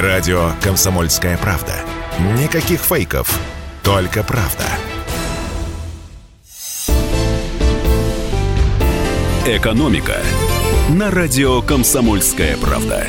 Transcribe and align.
Радио 0.00 0.50
«Комсомольская 0.62 1.38
правда». 1.38 1.72
Никаких 2.38 2.80
фейков, 2.80 3.40
только 3.82 4.22
правда. 4.22 4.64
«Экономика» 9.46 10.18
на 10.90 11.10
радио 11.10 11.62
«Комсомольская 11.62 12.58
правда». 12.58 13.06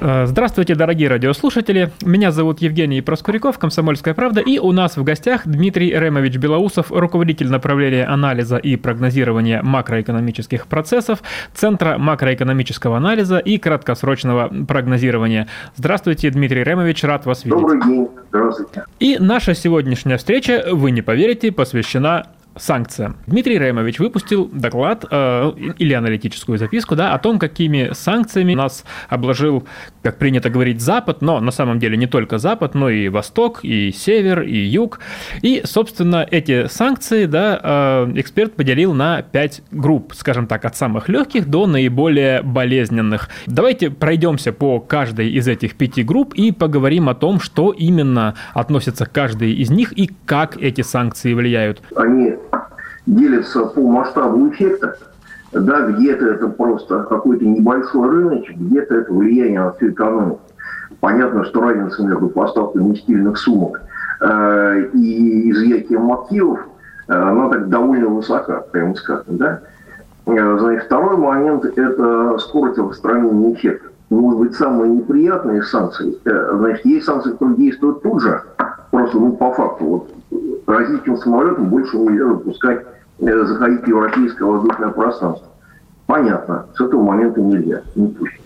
Э, 0.00 0.26
здравствуйте, 0.26 0.74
дорогие 0.74 1.08
радиослушатели. 1.08 1.90
Меня 2.02 2.30
зовут 2.30 2.60
Евгений 2.60 3.00
Проскуряков, 3.00 3.58
«Комсомольская 3.58 4.14
правда», 4.14 4.40
и 4.40 4.58
у 4.58 4.70
нас 4.70 4.96
в 4.96 5.02
гостях 5.02 5.42
Дмитрий 5.44 5.90
Ремович 5.90 6.36
Белоусов, 6.36 6.92
руководитель 6.92 7.48
направления 7.50 8.04
анализа 8.04 8.58
и 8.58 8.76
прогнозирования 8.76 9.60
макроэкономических 9.62 10.68
процессов 10.68 11.22
Центра 11.52 11.98
макроэкономического 11.98 12.96
анализа 12.96 13.38
и 13.38 13.58
краткосрочного 13.58 14.48
прогнозирования. 14.66 15.48
Здравствуйте, 15.74 16.30
Дмитрий 16.30 16.62
Ремович, 16.62 17.02
рад 17.02 17.26
вас 17.26 17.44
видеть. 17.44 17.60
Добрый 17.60 17.82
день, 17.82 18.08
здравствуйте. 18.28 18.84
И 19.00 19.16
наша 19.18 19.54
сегодняшняя 19.54 20.16
встреча, 20.16 20.64
вы 20.70 20.92
не 20.92 21.02
поверите, 21.02 21.50
посвящена 21.50 22.26
санкциям. 22.58 23.16
Дмитрий 23.26 23.58
Ремович 23.58 23.98
выпустил 23.98 24.48
доклад 24.52 25.04
э, 25.10 25.52
или 25.78 25.92
аналитическую 25.92 26.58
записку 26.58 26.96
да, 26.96 27.14
о 27.14 27.18
том, 27.18 27.38
какими 27.38 27.90
санкциями 27.92 28.54
нас 28.54 28.84
обложил, 29.08 29.66
как 30.02 30.18
принято 30.18 30.50
говорить, 30.50 30.80
Запад, 30.80 31.22
но 31.22 31.40
на 31.40 31.50
самом 31.50 31.78
деле 31.78 31.96
не 31.96 32.06
только 32.06 32.38
Запад, 32.38 32.74
но 32.74 32.90
и 32.90 33.08
Восток, 33.08 33.60
и 33.62 33.92
Север, 33.92 34.42
и 34.42 34.56
Юг. 34.56 35.00
И, 35.42 35.62
собственно, 35.64 36.26
эти 36.30 36.66
санкции 36.68 37.26
да, 37.26 37.60
э, 37.62 38.12
эксперт 38.16 38.54
поделил 38.54 38.94
на 38.94 39.22
пять 39.22 39.62
групп, 39.70 40.12
скажем 40.14 40.46
так, 40.46 40.64
от 40.64 40.76
самых 40.76 41.08
легких 41.08 41.48
до 41.48 41.66
наиболее 41.66 42.42
болезненных. 42.42 43.28
Давайте 43.46 43.90
пройдемся 43.90 44.52
по 44.52 44.80
каждой 44.80 45.30
из 45.30 45.48
этих 45.48 45.74
пяти 45.74 46.02
групп 46.02 46.34
и 46.34 46.52
поговорим 46.52 47.08
о 47.08 47.14
том, 47.14 47.40
что 47.40 47.70
именно 47.70 48.34
относится 48.54 49.06
к 49.06 49.12
каждой 49.12 49.52
из 49.52 49.70
них 49.70 49.92
и 49.96 50.10
как 50.26 50.56
эти 50.56 50.82
санкции 50.82 51.34
влияют. 51.34 51.82
Они 51.96 52.32
делятся 53.08 53.64
по 53.64 53.80
масштабу 53.80 54.48
эффекта. 54.50 54.96
Да, 55.52 55.86
где-то 55.86 56.26
это 56.26 56.48
просто 56.48 57.04
какой-то 57.04 57.44
небольшой 57.46 58.10
рыночек, 58.10 58.56
где-то 58.56 58.96
это 58.96 59.12
влияние 59.12 59.62
на 59.62 59.72
всю 59.72 59.90
экономику. 59.90 60.40
Понятно, 61.00 61.44
что 61.44 61.62
разница 61.62 62.02
между 62.02 62.28
поставками 62.28 62.94
стильных 62.94 63.38
сумок 63.38 63.80
э, 64.20 64.90
и 64.92 65.50
изъятием 65.50 66.12
активов, 66.12 66.60
э, 67.08 67.14
она 67.14 67.48
так 67.48 67.70
довольно 67.70 68.08
высока, 68.08 68.60
прямо 68.72 68.94
скажем. 68.94 69.38
Да? 69.38 69.60
Э, 70.26 70.58
значит, 70.58 70.84
второй 70.84 71.16
момент– 71.16 71.64
это 71.76 72.36
скорость 72.38 72.78
распространения 72.78 73.54
эффекта. 73.54 73.88
Может 74.10 74.38
быть, 74.40 74.54
самые 74.54 74.92
неприятные 74.92 75.62
санкции. 75.62 76.14
Э, 76.26 76.56
значит, 76.58 76.84
есть 76.84 77.06
санкции, 77.06 77.30
которые 77.30 77.56
действуют 77.56 78.02
тут 78.02 78.20
же, 78.20 78.42
просто 78.90 79.16
ну, 79.16 79.32
по 79.32 79.50
факту. 79.52 79.84
Вот, 79.84 80.10
российским 80.66 81.16
самолетом 81.16 81.66
больше 81.70 81.96
нельзя 81.96 82.26
запускать 82.26 82.84
заходить 83.18 83.84
в 83.84 83.88
европейское 83.88 84.46
воздушное 84.46 84.90
пространство. 84.90 85.48
Понятно, 86.06 86.66
с 86.74 86.80
этого 86.80 87.02
момента 87.02 87.40
нельзя, 87.40 87.82
не 87.94 88.08
пусть. 88.08 88.40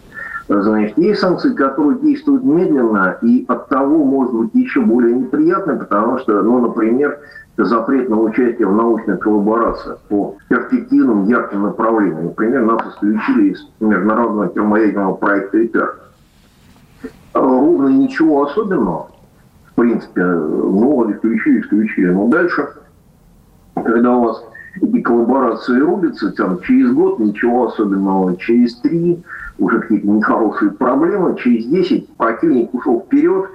Значит, 0.49 0.99
есть 0.99 1.21
санкции, 1.21 1.55
которые 1.55 2.01
действуют 2.01 2.45
медленно, 2.45 3.17
и 3.23 3.45
от 3.49 3.69
того 3.69 4.05
может 4.05 4.35
быть 4.35 4.55
еще 4.55 4.81
более 4.81 5.15
неприятно, 5.15 5.77
потому 5.77 6.19
что, 6.19 6.43
ну, 6.43 6.61
например, 6.61 7.19
запрет 7.57 8.09
на 8.09 8.19
участие 8.19 8.67
в 8.67 8.75
научной 8.75 9.19
коллаборации 9.19 9.93
по 10.09 10.37
перспективным 10.49 11.27
ярким 11.27 11.63
направлениям. 11.63 12.25
Например, 12.25 12.65
нас 12.65 12.83
исключили 12.89 13.51
из 13.51 13.69
международного 13.81 14.49
термоядерного 14.49 15.15
проекта 15.15 15.65
ИТЕР. 15.65 15.95
Ровно 17.35 17.89
ничего 17.89 18.43
особенного, 18.45 19.11
в 19.71 19.75
принципе, 19.75 20.23
ну, 20.23 21.11
исключили, 21.13 21.61
исключили. 21.61 22.09
Но 22.09 22.29
дальше, 22.29 22.69
когда 23.75 24.13
у 24.13 24.25
вас 24.25 24.45
и 24.81 25.03
коллаборации 25.03 25.79
рубятся, 25.79 26.33
там 26.33 26.61
через 26.61 26.93
год 26.93 27.19
ничего 27.19 27.67
особенного, 27.67 28.37
через 28.37 28.77
три 28.77 29.23
уже 29.59 29.81
какие-то 29.81 30.09
нехорошие 30.09 30.71
проблемы, 30.71 31.37
через 31.37 31.67
десять 31.67 32.09
противник 32.17 32.73
ушел 32.75 33.01
вперед, 33.01 33.47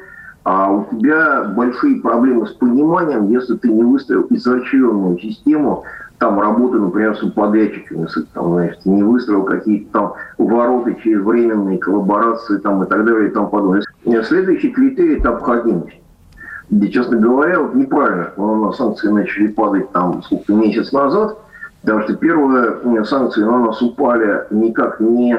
а 0.44 0.72
у 0.72 0.86
тебя 0.86 1.44
большие 1.56 2.02
проблемы 2.02 2.48
с 2.48 2.52
пониманием, 2.52 3.30
если 3.30 3.56
ты 3.58 3.70
не 3.70 3.84
выстроил 3.84 4.28
изощренную 4.30 5.20
систему 5.20 5.84
там 6.20 6.40
работы, 6.40 6.80
например, 6.80 7.16
с 7.16 7.20
подрядчиками, 7.32 8.08
там, 8.34 8.54
знаешь, 8.54 8.76
ты 8.84 8.90
не 8.90 9.04
выстроил 9.04 9.44
какие-то 9.44 9.92
там 9.92 10.14
ворота 10.38 10.96
через 11.04 11.22
временные 11.22 11.78
коллаборации 11.78 12.58
там, 12.58 12.84
и 12.84 12.88
так 12.88 13.06
далее 13.06 13.28
и 13.28 13.32
тому 13.32 13.50
подобное. 13.50 13.84
Следующий 14.24 14.72
критерий– 14.72 15.16
это 15.20 15.30
обходимость 15.30 16.02
где, 16.70 16.90
честно 16.90 17.18
говоря, 17.18 17.60
вот 17.60 17.76
неправильно, 17.76 18.32
но 18.38 18.56
на 18.56 18.72
санкции 18.74 19.08
начали 19.08 19.48
падать 19.48 19.92
там 19.92 20.22
сколько 20.24 20.54
месяц 20.54 20.92
назад, 20.92 21.38
потому 21.82 22.02
что 22.02 22.16
первые 22.16 23.06
санкции 23.06 23.42
на 23.42 23.60
нас 23.60 23.82
упали 23.82 24.44
никак 24.52 25.00
не 25.00 25.34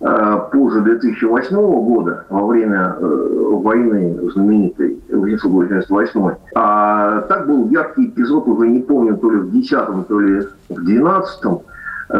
э, 0.00 0.40
позже 0.52 0.80
2008 0.82 1.56
года, 1.56 2.24
во 2.28 2.46
время 2.46 2.94
э, 2.98 3.38
войны 3.54 4.30
знаменитой 4.32 4.98
1998. 5.08 6.30
А 6.54 7.22
так 7.22 7.48
был 7.48 7.68
яркий 7.70 8.06
эпизод, 8.06 8.46
уже 8.46 8.68
не 8.68 8.80
помню, 8.80 9.16
то 9.16 9.30
ли 9.30 9.38
в 9.38 9.52
10 9.52 10.06
то 10.06 10.20
ли 10.20 10.46
в 10.68 10.84
12 10.84 11.62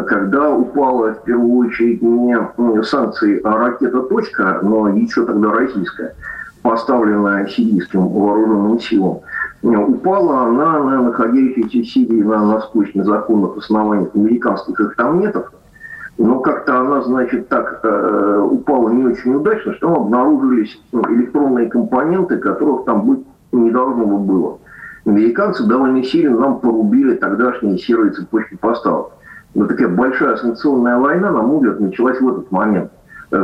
когда 0.05 0.51
упала 0.51 1.15
в 1.15 1.23
первую 1.23 1.67
очередь 1.67 2.03
не 2.03 2.37
санкции, 2.83 3.41
а 3.43 3.57
ракета 3.57 4.03
«Точка», 4.03 4.59
но 4.61 4.87
еще 4.89 5.25
тогда 5.25 5.51
российская, 5.51 6.13
поставленная 6.61 7.47
сирийским 7.47 8.07
вооруженным 8.07 8.79
силам, 8.79 9.19
упала 9.61 10.43
она 10.43 10.79
на 10.79 11.01
находящиеся 11.03 11.79
в 11.79 11.85
Сирии 11.85 12.23
на 12.23 12.45
наскучно 12.45 13.03
законных 13.03 13.57
основаниях 13.57 14.09
американских 14.15 14.79
эхтомнетов, 14.79 15.51
но 16.17 16.39
как-то 16.39 16.81
она, 16.81 17.01
значит, 17.01 17.47
так 17.47 17.79
э, 17.81 18.47
упала 18.51 18.89
не 18.89 19.05
очень 19.05 19.35
удачно, 19.35 19.73
что 19.75 19.93
обнаружились 19.93 20.77
ну, 20.91 21.01
электронные 21.13 21.69
компоненты, 21.69 22.37
которых 22.37 22.83
там 22.83 23.03
быть 23.03 23.19
не 23.53 23.71
должно 23.71 24.05
было. 24.05 24.57
Американцы 25.05 25.63
довольно 25.63 26.03
сильно 26.03 26.37
нам 26.37 26.59
порубили 26.59 27.15
тогдашние 27.15 27.77
серые 27.77 28.11
цепочки 28.11 28.57
поставок. 28.59 29.13
Но 29.55 29.65
такая 29.65 29.87
большая 29.87 30.35
санкционная 30.35 30.97
война, 30.97 31.31
на 31.31 31.41
мой 31.41 31.57
взгляд, 31.57 31.79
началась 31.79 32.19
в 32.19 32.27
этот 32.27 32.51
момент. 32.51 32.91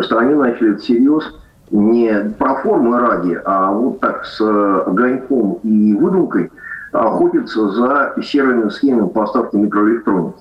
Что 0.01 0.17
они 0.17 0.35
начали 0.35 0.75
всерьез 0.75 1.23
не 1.71 2.33
про 2.37 2.55
формы 2.55 2.99
ради, 2.99 3.39
а 3.43 3.71
вот 3.71 3.99
так 3.99 4.25
с 4.25 4.41
огоньком 4.41 5.59
и 5.63 5.93
выдумкой 5.93 6.51
охотиться 6.91 7.69
за 7.69 8.15
серыми 8.21 8.69
схемами 8.69 9.09
поставки 9.09 9.55
микроэлектроники. 9.55 10.37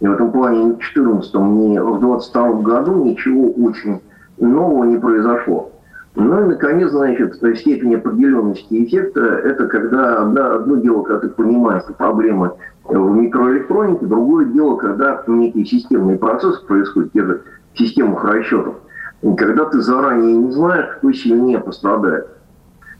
И 0.00 0.06
в 0.06 0.12
этом 0.12 0.30
плане 0.30 0.64
ни 0.64 0.72
в 0.72 0.78
2014, 0.78 1.34
ни 1.34 1.78
в 1.78 2.00
2022 2.00 2.52
году 2.62 3.04
ничего 3.04 3.50
очень 3.52 4.00
нового 4.38 4.84
не 4.84 4.98
произошло. 4.98 5.72
Ну 6.14 6.40
и, 6.40 6.44
наконец, 6.44 6.90
значит, 6.90 7.34
степень 7.34 7.94
определенности 7.94 8.84
эффекта– 8.84 9.20
это 9.44 9.66
когда 9.68 10.24
да, 10.24 10.54
одно 10.56 10.76
дело, 10.76 11.02
когда 11.02 11.20
ты 11.20 11.28
понимаешь 11.28 11.82
проблемы 11.98 12.52
в 12.84 13.16
микроэлектронике, 13.16 14.06
другое 14.06 14.46
дело, 14.46 14.76
когда 14.76 15.22
некие 15.26 15.66
системные 15.66 16.16
процессы 16.16 16.64
происходят, 16.64 17.12
те 17.12 17.22
же 17.22 17.42
системах 17.74 18.24
расчетов 18.24 18.76
когда 19.22 19.64
ты 19.66 19.80
заранее 19.80 20.36
не 20.36 20.52
знаешь, 20.52 20.86
кто 20.98 21.12
сильнее 21.12 21.58
пострадает. 21.58 22.28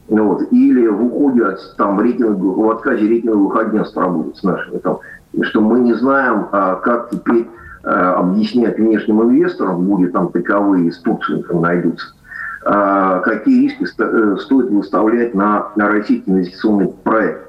Вот. 0.07 0.51
Или 0.51 0.87
в 0.87 1.05
уходе 1.05 1.45
от 1.45 1.75
там, 1.77 1.99
рейтинговых, 1.99 2.57
в 2.57 2.69
отказе 2.71 3.07
рейтинговых 3.07 3.55
агентств 3.57 3.97
работать 3.97 4.37
с 4.37 4.43
нашими, 4.43 4.77
там, 4.77 4.99
что 5.41 5.61
мы 5.61 5.79
не 5.79 5.93
знаем, 5.93 6.47
а, 6.51 6.75
как 6.75 7.09
теперь 7.09 7.47
а, 7.83 8.15
объяснять 8.15 8.77
внешним 8.77 9.21
инвесторам, 9.23 9.83
будет 9.85 10.13
там 10.13 10.31
таковые 10.31 10.87
из 10.87 10.97
Турции 10.99 11.43
найдутся, 11.53 12.07
а, 12.65 13.19
какие 13.19 13.63
риски 13.63 13.83
э, 13.83 14.37
стоит 14.39 14.69
выставлять 14.69 15.35
на, 15.35 15.69
на 15.75 15.89
российский 15.89 16.31
инвестиционный 16.31 16.87
проект. 17.03 17.43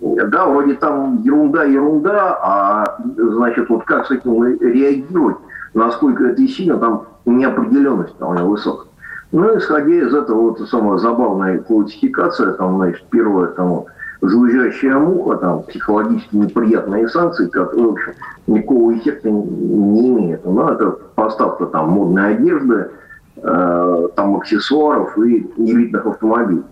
Да, 0.00 0.46
вроде 0.46 0.74
там 0.74 1.22
ерунда, 1.22 1.64
ерунда, 1.64 2.38
а 2.42 2.98
значит, 3.16 3.70
вот 3.70 3.84
как 3.84 4.06
с 4.06 4.10
этим 4.10 4.44
реагировать, 4.60 5.38
насколько 5.72 6.26
это 6.26 6.46
сильно, 6.46 6.76
там 6.76 7.06
неопределенность 7.26 8.16
довольно 8.18 8.46
высокая. 8.46 8.86
Ну, 9.32 9.58
исходя 9.58 9.92
из 9.92 10.14
этого, 10.14 10.50
вот 10.50 10.68
самая 10.68 10.98
забавная 10.98 11.58
классификация, 11.58 12.52
там, 12.52 12.76
значит, 12.76 13.04
первое, 13.10 13.48
там, 13.48 13.84
жужжащая 14.22 14.98
муха, 14.98 15.36
там, 15.36 15.62
психологически 15.64 16.36
неприятные 16.36 17.08
санкции, 17.08 17.46
которые, 17.48 17.88
в 17.88 17.92
общем, 17.92 18.12
никакого 18.46 18.96
эффекта 18.96 19.28
не 19.30 20.08
имеют. 20.08 20.44
Ну, 20.44 20.68
это 20.68 20.90
поставка, 21.14 21.66
там, 21.66 21.90
модной 21.90 22.36
одежды, 22.36 22.90
э, 23.36 24.08
там, 24.14 24.36
аксессуаров 24.36 25.18
и 25.18 25.50
элитных 25.56 26.06
автомобилей. 26.06 26.62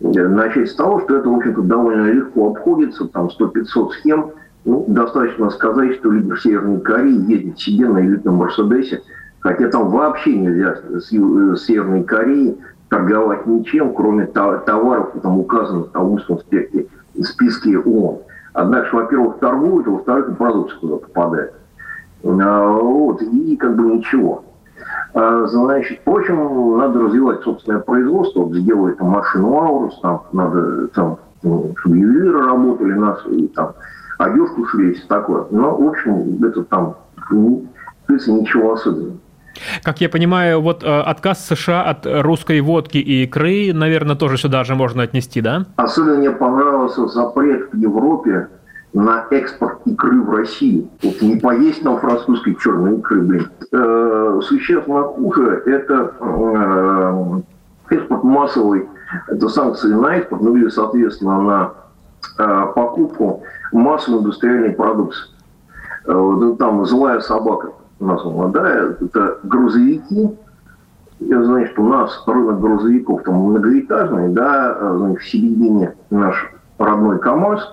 Начать 0.00 0.70
с 0.70 0.74
того, 0.74 1.00
что 1.00 1.16
это, 1.16 1.28
в 1.28 1.34
общем-то, 1.34 1.62
довольно 1.62 2.06
легко 2.06 2.50
обходится, 2.50 3.06
там, 3.08 3.28
100-500 3.28 3.90
схем, 3.92 4.30
ну, 4.64 4.84
достаточно 4.88 5.50
сказать, 5.50 5.94
что 5.94 6.10
лидер 6.10 6.38
Северной 6.40 6.80
Кореи 6.80 7.30
ездит 7.30 7.58
себе 7.58 7.88
на 7.88 7.98
элитном 8.00 8.34
Мерседесе, 8.34 9.02
Хотя 9.46 9.68
там 9.68 9.90
вообще 9.90 10.36
нельзя 10.36 10.74
с, 10.74 11.04
с 11.04 11.66
Северной 11.66 12.02
Кореей 12.02 12.58
торговать 12.88 13.46
ничем, 13.46 13.94
кроме 13.94 14.26
товаров, 14.26 15.10
там 15.22 15.38
указанных 15.38 15.94
на 15.94 16.02
узком 16.02 16.40
спектре, 16.40 16.88
списке 17.22 17.78
ООН. 17.78 18.22
Однако, 18.54 18.96
во-первых, 18.96 19.38
торгуют, 19.38 19.86
а 19.86 19.90
во-вторых, 19.90 20.36
продукция 20.36 20.80
туда 20.80 20.96
попадает. 20.96 21.54
А, 22.24 22.72
вот, 22.72 23.22
и 23.22 23.56
как 23.56 23.76
бы 23.76 23.84
ничего. 23.84 24.42
А, 25.14 25.46
значит, 25.46 26.00
впрочем, 26.00 26.78
надо 26.78 27.02
развивать 27.02 27.42
собственное 27.42 27.78
производство, 27.78 28.40
вот 28.40 28.56
сделать 28.56 28.98
там 28.98 29.10
машину 29.10 29.54
Аурус, 29.54 30.00
там 30.00 30.22
надо, 30.32 30.88
там, 30.88 31.18
ну, 31.44 31.72
чтобы 31.78 31.98
ювелиры 31.98 32.44
работали 32.46 32.94
нас, 32.94 33.20
и 33.28 33.46
там 33.46 33.74
одежку 34.18 34.66
шли, 34.66 34.90
и 34.90 35.06
такое. 35.06 35.44
Но, 35.52 35.76
в 35.76 35.86
общем, 35.86 36.44
это 36.44 36.64
там, 36.64 36.96
в 37.28 37.60
принципе, 38.06 38.32
ничего 38.32 38.72
особенного. 38.72 39.18
Как 39.82 40.00
я 40.00 40.08
понимаю, 40.08 40.60
вот 40.60 40.82
э, 40.82 40.86
отказ 40.86 41.46
США 41.46 41.82
от 41.82 42.06
русской 42.06 42.60
водки 42.60 42.98
и 42.98 43.24
икры, 43.24 43.72
наверное, 43.72 44.16
тоже 44.16 44.38
сюда 44.38 44.64
же 44.64 44.74
можно 44.74 45.02
отнести, 45.02 45.40
да? 45.40 45.66
Особенно 45.76 46.18
мне 46.18 46.30
понравился 46.30 47.06
запрет 47.06 47.72
в 47.72 47.76
Европе 47.76 48.48
на 48.92 49.26
экспорт 49.30 49.80
икры 49.84 50.22
в 50.22 50.30
Россию. 50.30 50.88
Вот 51.02 51.20
не 51.20 51.36
поесть 51.36 51.84
нам 51.84 51.98
французской 51.98 52.56
черной 52.56 52.98
икры, 52.98 53.20
блин. 53.20 53.48
Э, 53.72 54.40
существенно 54.42 55.02
хуже 55.02 55.62
это 55.66 56.12
э, 56.18 57.94
экспорт 57.94 58.24
массовый, 58.24 58.88
это 59.28 59.48
санкции 59.48 59.92
на 59.92 60.16
экспорт, 60.16 60.42
ну 60.42 60.56
или, 60.56 60.68
соответственно, 60.68 61.42
на 61.42 61.72
э, 62.38 62.66
покупку 62.74 63.42
массовой 63.72 64.20
индустриальной 64.20 64.70
продукции. 64.70 65.26
Э, 66.06 66.14
вот, 66.14 66.58
там 66.58 66.84
злая 66.86 67.20
собака 67.20 67.72
названа, 68.00 68.52
да, 68.52 68.68
это 69.00 69.38
грузовики, 69.42 70.30
я 71.20 71.42
знаю, 71.42 71.66
что 71.68 71.82
у 71.82 71.88
нас 71.88 72.22
рынок 72.26 72.60
грузовиков 72.60 73.22
там 73.22 73.36
многоэтажный, 73.36 74.28
да, 74.28 74.96
значит, 74.96 75.22
в 75.22 75.28
середине 75.28 75.94
наш 76.10 76.52
родной 76.78 77.18
КАМАЗ, 77.18 77.72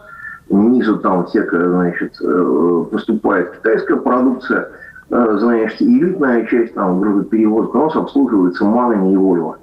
ниже 0.49 0.97
там 0.99 1.25
всякая, 1.25 1.69
значит, 1.69 2.15
э, 2.21 2.85
поступает 2.91 3.57
китайская 3.57 3.97
продукция, 3.97 4.69
э, 5.09 5.37
значит, 5.39 5.81
элитная 5.81 6.45
часть 6.45 6.73
там 6.73 7.01
грузоперевозок 7.01 7.75
у 7.75 7.77
нас 7.79 7.95
обслуживается 7.95 8.63
манами 8.63 9.13
и 9.13 9.17
Вольво. 9.17 9.57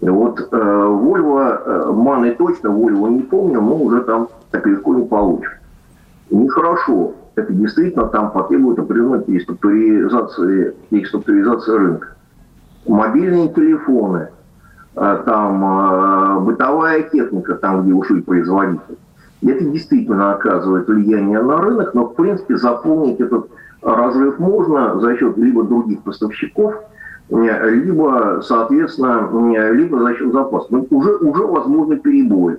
И 0.00 0.08
вот 0.08 0.40
э, 0.50 0.84
Вольво, 0.86 1.92
маны 1.92 2.32
точно, 2.32 2.70
Вольво 2.70 3.08
не 3.08 3.22
помню, 3.22 3.60
но 3.60 3.76
уже 3.76 4.02
там 4.02 4.28
так 4.50 4.66
легко 4.66 4.94
не 4.94 5.06
получишь. 5.06 5.56
Нехорошо 6.30 7.12
это 7.36 7.52
действительно 7.52 8.06
там 8.06 8.30
потребует 8.30 8.78
определенной 8.78 9.22
переструктуризации, 9.22 10.74
переструктуризации 10.90 11.72
рынка. 11.72 12.08
Мобильные 12.86 13.48
телефоны, 13.48 14.28
э, 14.94 15.22
там 15.24 15.64
э, 15.64 16.40
бытовая 16.40 17.02
техника, 17.02 17.54
там, 17.54 17.82
где 17.82 17.92
ушли 17.92 18.20
производитель. 18.22 18.98
Это 19.42 19.64
действительно 19.64 20.32
оказывает 20.32 20.86
влияние 20.88 21.42
на 21.42 21.58
рынок, 21.58 21.92
но, 21.94 22.06
в 22.06 22.14
принципе, 22.14 22.56
заполнить 22.56 23.20
этот 23.20 23.48
разрыв 23.82 24.38
можно 24.38 24.98
за 25.00 25.16
счет 25.16 25.36
либо 25.36 25.64
других 25.64 26.02
поставщиков, 26.02 26.74
э, 27.30 27.70
либо, 27.70 28.42
соответственно, 28.44 29.28
либо 29.72 29.98
за 29.98 30.14
счет 30.14 30.32
запаса. 30.32 30.66
Но 30.70 30.86
уже, 30.90 31.16
уже 31.16 31.42
возможны 31.42 31.96
перебои. 31.96 32.58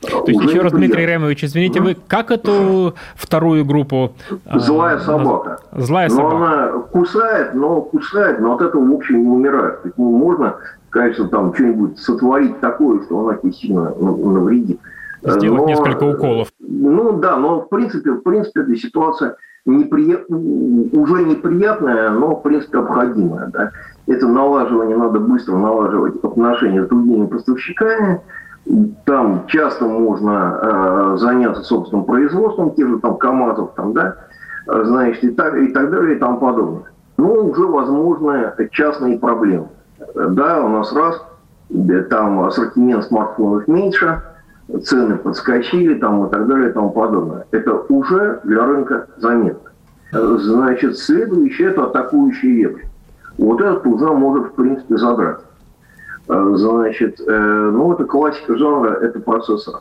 То 0.00 0.24
есть, 0.26 0.40
еще 0.42 0.62
раз, 0.62 0.72
Дмитрий 0.72 1.04
Ремович, 1.04 1.44
извините, 1.44 1.80
вы 1.80 1.96
как 2.08 2.30
эту 2.30 2.94
вторую 3.16 3.64
группу? 3.66 4.12
А, 4.46 4.58
Злая 4.58 4.98
собака. 4.98 5.60
Злая 5.76 6.08
но 6.08 6.14
собака. 6.16 6.36
она 6.36 6.68
кусает, 6.90 7.54
но 7.54 7.82
кусает, 7.82 8.40
но 8.40 8.54
от 8.54 8.62
этого, 8.62 8.82
в 8.82 8.94
общем, 8.94 9.22
не 9.22 9.28
умирает. 9.28 9.80
Есть, 9.84 9.98
ну, 9.98 10.16
можно, 10.16 10.56
конечно, 10.88 11.28
там 11.28 11.54
что-нибудь 11.54 11.98
сотворить 11.98 12.60
такое, 12.60 13.02
что 13.02 13.20
она 13.20 13.36
тебе 13.36 13.52
сильно 13.52 13.94
навредит. 13.94 14.80
Сделать 15.22 15.60
но, 15.60 15.68
несколько 15.68 16.04
уколов. 16.04 16.48
Ну 16.60 17.18
да, 17.18 17.36
но 17.36 17.60
в 17.60 17.68
принципе, 17.68 18.12
в 18.12 18.22
принципе, 18.22 18.60
эта 18.62 18.74
ситуация 18.76 19.36
неприят... 19.66 20.24
уже 20.30 21.24
неприятная, 21.24 22.10
но 22.10 22.36
в 22.36 22.42
принципе 22.42 22.78
обходимая. 22.78 23.48
Да? 23.48 23.72
Это 24.06 24.26
налаживание, 24.26 24.96
надо 24.96 25.20
быстро 25.20 25.56
налаживать 25.56 26.16
отношения 26.24 26.84
с 26.84 26.88
другими 26.88 27.26
поставщиками, 27.26 28.22
там 29.04 29.46
часто 29.48 29.84
можно 29.84 30.58
э, 30.62 31.16
заняться 31.18 31.62
собственным 31.62 32.04
производством, 32.04 32.74
тех 32.74 32.88
же 32.88 32.98
там 32.98 33.16
КАМАЗов, 33.16 33.72
там, 33.74 33.92
да, 33.92 34.16
значит, 34.66 35.24
и 35.24 35.30
так, 35.30 35.56
и 35.56 35.68
так 35.68 35.90
далее, 35.90 36.16
и 36.16 36.18
тому 36.18 36.38
подобное. 36.38 36.84
Но 37.16 37.32
уже 37.32 37.66
возможны 37.66 38.52
частные 38.70 39.18
проблемы. 39.18 39.68
Да, 40.14 40.62
у 40.62 40.68
нас 40.68 40.92
раз, 40.92 41.22
там 42.08 42.44
ассортимент 42.44 43.04
смартфонов 43.04 43.68
меньше, 43.68 44.22
цены 44.84 45.16
подскочили, 45.16 45.94
там, 45.94 46.26
и 46.26 46.30
так 46.30 46.46
далее, 46.46 46.70
и 46.70 46.72
тому 46.72 46.90
подобное. 46.90 47.46
Это 47.50 47.82
уже 47.88 48.40
для 48.44 48.64
рынка 48.64 49.06
заметно. 49.16 49.70
Значит, 50.12 50.96
следующее– 50.98 51.68
это 51.70 51.84
атакующий 51.84 52.52
ветер. 52.52 52.82
Вот 53.38 53.60
этот 53.60 53.86
уже 53.86 54.06
может, 54.06 54.48
в 54.48 54.54
принципе, 54.54 54.96
задрать. 54.96 55.40
Э, 56.30 56.52
значит, 56.54 57.20
э, 57.26 57.70
ну, 57.72 57.92
это 57.92 58.04
классика 58.04 58.56
жанра, 58.56 58.94
это 59.02 59.18
процессор. 59.18 59.80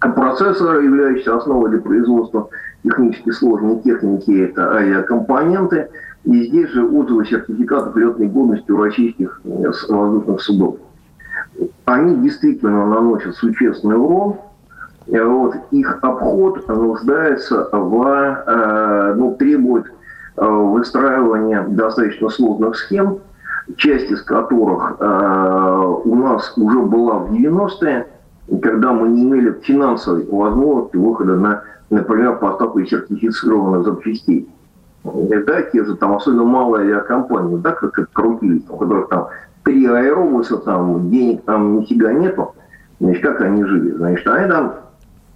Процессор, 0.00 0.80
являющийся 0.80 1.36
основой 1.36 1.70
для 1.70 1.80
производства 1.80 2.48
технически 2.82 3.30
сложной 3.30 3.80
техники, 3.80 4.44
это 4.44 4.72
авиакомпоненты. 4.72 5.90
И 6.24 6.46
здесь 6.46 6.70
же 6.70 6.86
отзывы 6.86 7.26
сертификатов 7.26 7.94
летной 7.96 8.28
годности 8.28 8.70
у 8.70 8.82
российских 8.82 9.42
э, 9.44 9.70
воздушных 9.90 10.40
судов. 10.40 10.76
Они 11.84 12.16
действительно 12.16 12.86
наносят 12.86 13.34
существенный 13.34 13.96
урон. 13.96 14.36
Вот, 15.06 15.54
их 15.70 15.98
обход 16.02 16.68
нуждается 16.68 17.68
в, 17.72 19.14
ну, 19.16 19.34
требует 19.36 19.86
выстраивания 20.36 21.64
достаточно 21.66 22.28
сложных 22.28 22.76
схем, 22.76 23.20
часть 23.76 24.10
из 24.10 24.22
которых 24.22 24.96
э, 24.98 25.94
у 26.04 26.14
нас 26.14 26.52
уже 26.56 26.78
была 26.80 27.18
в 27.18 27.32
90-е, 27.32 28.06
когда 28.62 28.92
мы 28.92 29.08
не 29.08 29.24
имели 29.24 29.52
финансовой 29.62 30.26
возможности 30.26 30.96
выхода 30.96 31.36
на, 31.36 31.62
например, 31.90 32.36
поставку 32.36 32.84
сертифицированных 32.84 33.84
запчастей. 33.84 34.48
Да, 35.04 35.62
те 35.62 35.84
же 35.84 35.96
там, 35.96 36.16
особенно 36.16 36.44
малые 36.44 36.84
авиакомпании, 36.86 37.56
да, 37.56 37.72
как 37.72 37.98
это 37.98 38.08
крутились, 38.12 38.64
у 38.68 38.76
которых 38.76 39.08
там 39.08 39.28
три 39.64 39.86
аэробуса, 39.86 40.58
там 40.58 41.10
денег 41.10 41.44
там 41.44 41.80
нифига 41.80 42.12
нету, 42.12 42.54
значит, 43.00 43.22
как 43.22 43.40
они 43.40 43.64
жили? 43.64 43.92
Значит, 43.92 44.26
они 44.26 44.48
там 44.48 44.74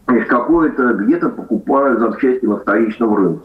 значит, 0.08 0.28
какое-то 0.28 0.94
где-то 0.94 1.28
покупают 1.28 2.00
запчасти 2.00 2.44
на 2.44 2.56
вторичном 2.56 3.14
рынке 3.14 3.44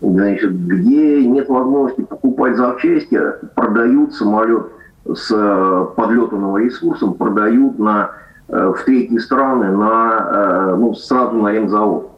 значит, 0.00 0.52
где 0.66 1.26
нет 1.26 1.48
возможности 1.48 2.02
покупать 2.02 2.56
запчасти, 2.56 3.20
продают 3.54 4.14
самолет 4.14 4.66
с 5.06 5.30
э, 5.30 5.86
подлетанным 5.96 6.56
ресурсом, 6.56 7.14
продают 7.14 7.78
на, 7.78 8.10
э, 8.48 8.72
в 8.76 8.84
третьи 8.84 9.18
страны 9.18 9.70
на, 9.76 10.28
э, 10.72 10.76
ну, 10.76 10.94
сразу 10.94 11.36
на 11.36 11.52
ремзавод. 11.52 12.10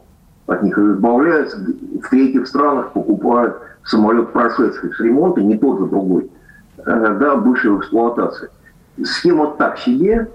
От 0.47 0.63
них 0.63 0.77
избавляются, 0.77 1.57
в 1.57 2.09
третьих 2.09 2.47
странах 2.47 2.91
покупают 2.91 3.57
самолет, 3.85 4.31
прошедший 4.31 4.93
с 4.93 4.99
ремонта, 4.99 5.41
не 5.41 5.57
тот 5.57 5.79
же 5.79 5.85
другой, 5.85 6.29
да, 6.85 7.35
бывший 7.37 7.77
эксплуатации. 7.77 8.49
Схема 9.03 9.55
так 9.57 9.77
себе, 9.77 10.27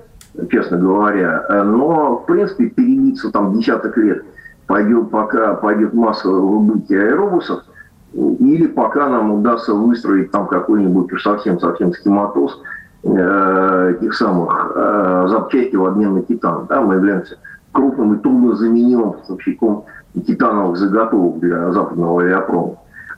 честно 0.50 0.78
говоря, 0.78 1.44
но, 1.64 2.16
в 2.16 2.26
принципе, 2.26 2.70
перебиться 2.70 3.30
там 3.30 3.52
десяток 3.52 3.96
лет– 3.98 4.24
пойдет, 4.68 5.10
пока 5.10 5.54
пойдет 5.54 5.94
массовое 5.94 6.40
выбытие 6.40 7.08
аэробусов, 7.08 7.64
или 8.12 8.66
пока 8.66 9.08
нам 9.08 9.32
удастся 9.32 9.74
выстроить 9.74 10.30
там 10.30 10.46
какой-нибудь 10.46 11.10
совсем-совсем 11.20 11.92
схематоз 11.92 12.60
э, 13.02 13.94
этих 13.96 14.14
самых 14.14 14.72
э, 14.74 15.26
запчастей 15.28 15.76
в 15.76 15.84
обмен 15.84 16.14
на 16.14 16.22
титан. 16.22 16.66
Да, 16.68 16.82
мы 16.82 16.94
являемся 16.94 17.38
крупным 17.72 18.14
и 18.14 18.18
труднозаменимым 18.18 19.12
поставщиком 19.12 19.84
титановых 20.26 20.76
заготовок 20.76 21.38
для 21.40 21.72
западного 21.72 22.22
авиапрома. 22.22 22.76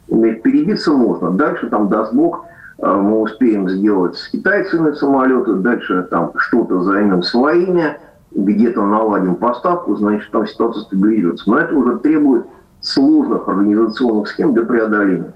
Перебиться 0.08 0.92
можно. 0.92 1.30
Дальше 1.30 1.68
там, 1.68 1.88
даст 1.88 2.12
бог, 2.12 2.44
э, 2.78 2.92
мы 2.92 3.22
успеем 3.22 3.68
сделать 3.68 4.16
с 4.16 4.28
китайцами 4.28 4.92
самолеты, 4.92 5.54
дальше 5.54 6.06
там 6.10 6.32
что-то 6.36 6.82
займем 6.82 7.22
своими, 7.22 7.96
где-то 8.32 8.84
наладим 8.84 9.34
поставку, 9.36 9.96
значит, 9.96 10.30
там 10.30 10.46
ситуация 10.46 10.82
стабилизируется. 10.82 11.50
Но 11.50 11.58
это 11.58 11.74
уже 11.74 11.98
требует 11.98 12.46
сложных 12.80 13.48
организационных 13.48 14.28
схем 14.28 14.54
для 14.54 14.64
преодоления. 14.64 15.34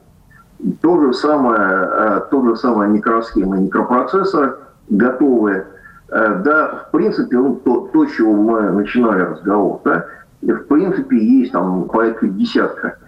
То 0.81 1.01
же 1.01 1.13
самое, 1.13 1.61
э, 1.61 2.21
то 2.31 2.45
же 2.45 2.57
самое 2.57 2.91
микросхемы, 2.91 3.59
микропроцессоры 3.59 4.57
готовые. 4.89 5.67
Э, 6.09 6.41
да, 6.45 6.87
в 6.87 6.91
принципе, 6.93 7.37
ну, 7.37 7.57
то, 7.57 7.89
то, 7.93 8.07
чего 8.07 8.33
мы 8.33 8.71
начинали 8.71 9.23
разговор, 9.23 9.81
да, 9.85 10.07
в 10.43 10.67
принципе, 10.67 11.19
есть 11.19 11.53
там 11.53 11.85
порядка 11.89 12.29
десятка 12.29 12.99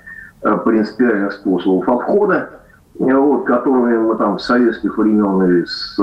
э, 0.43 0.57
принципиальных 0.65 1.33
способов 1.33 1.89
обхода. 1.89 2.51
вот, 2.99 3.45
которыми 3.45 3.99
мы 3.99 4.17
там 4.17 4.39
с 4.39 4.47
советских 4.47 4.99
времен 4.99 5.43
или 5.45 5.65
с, 5.65 5.97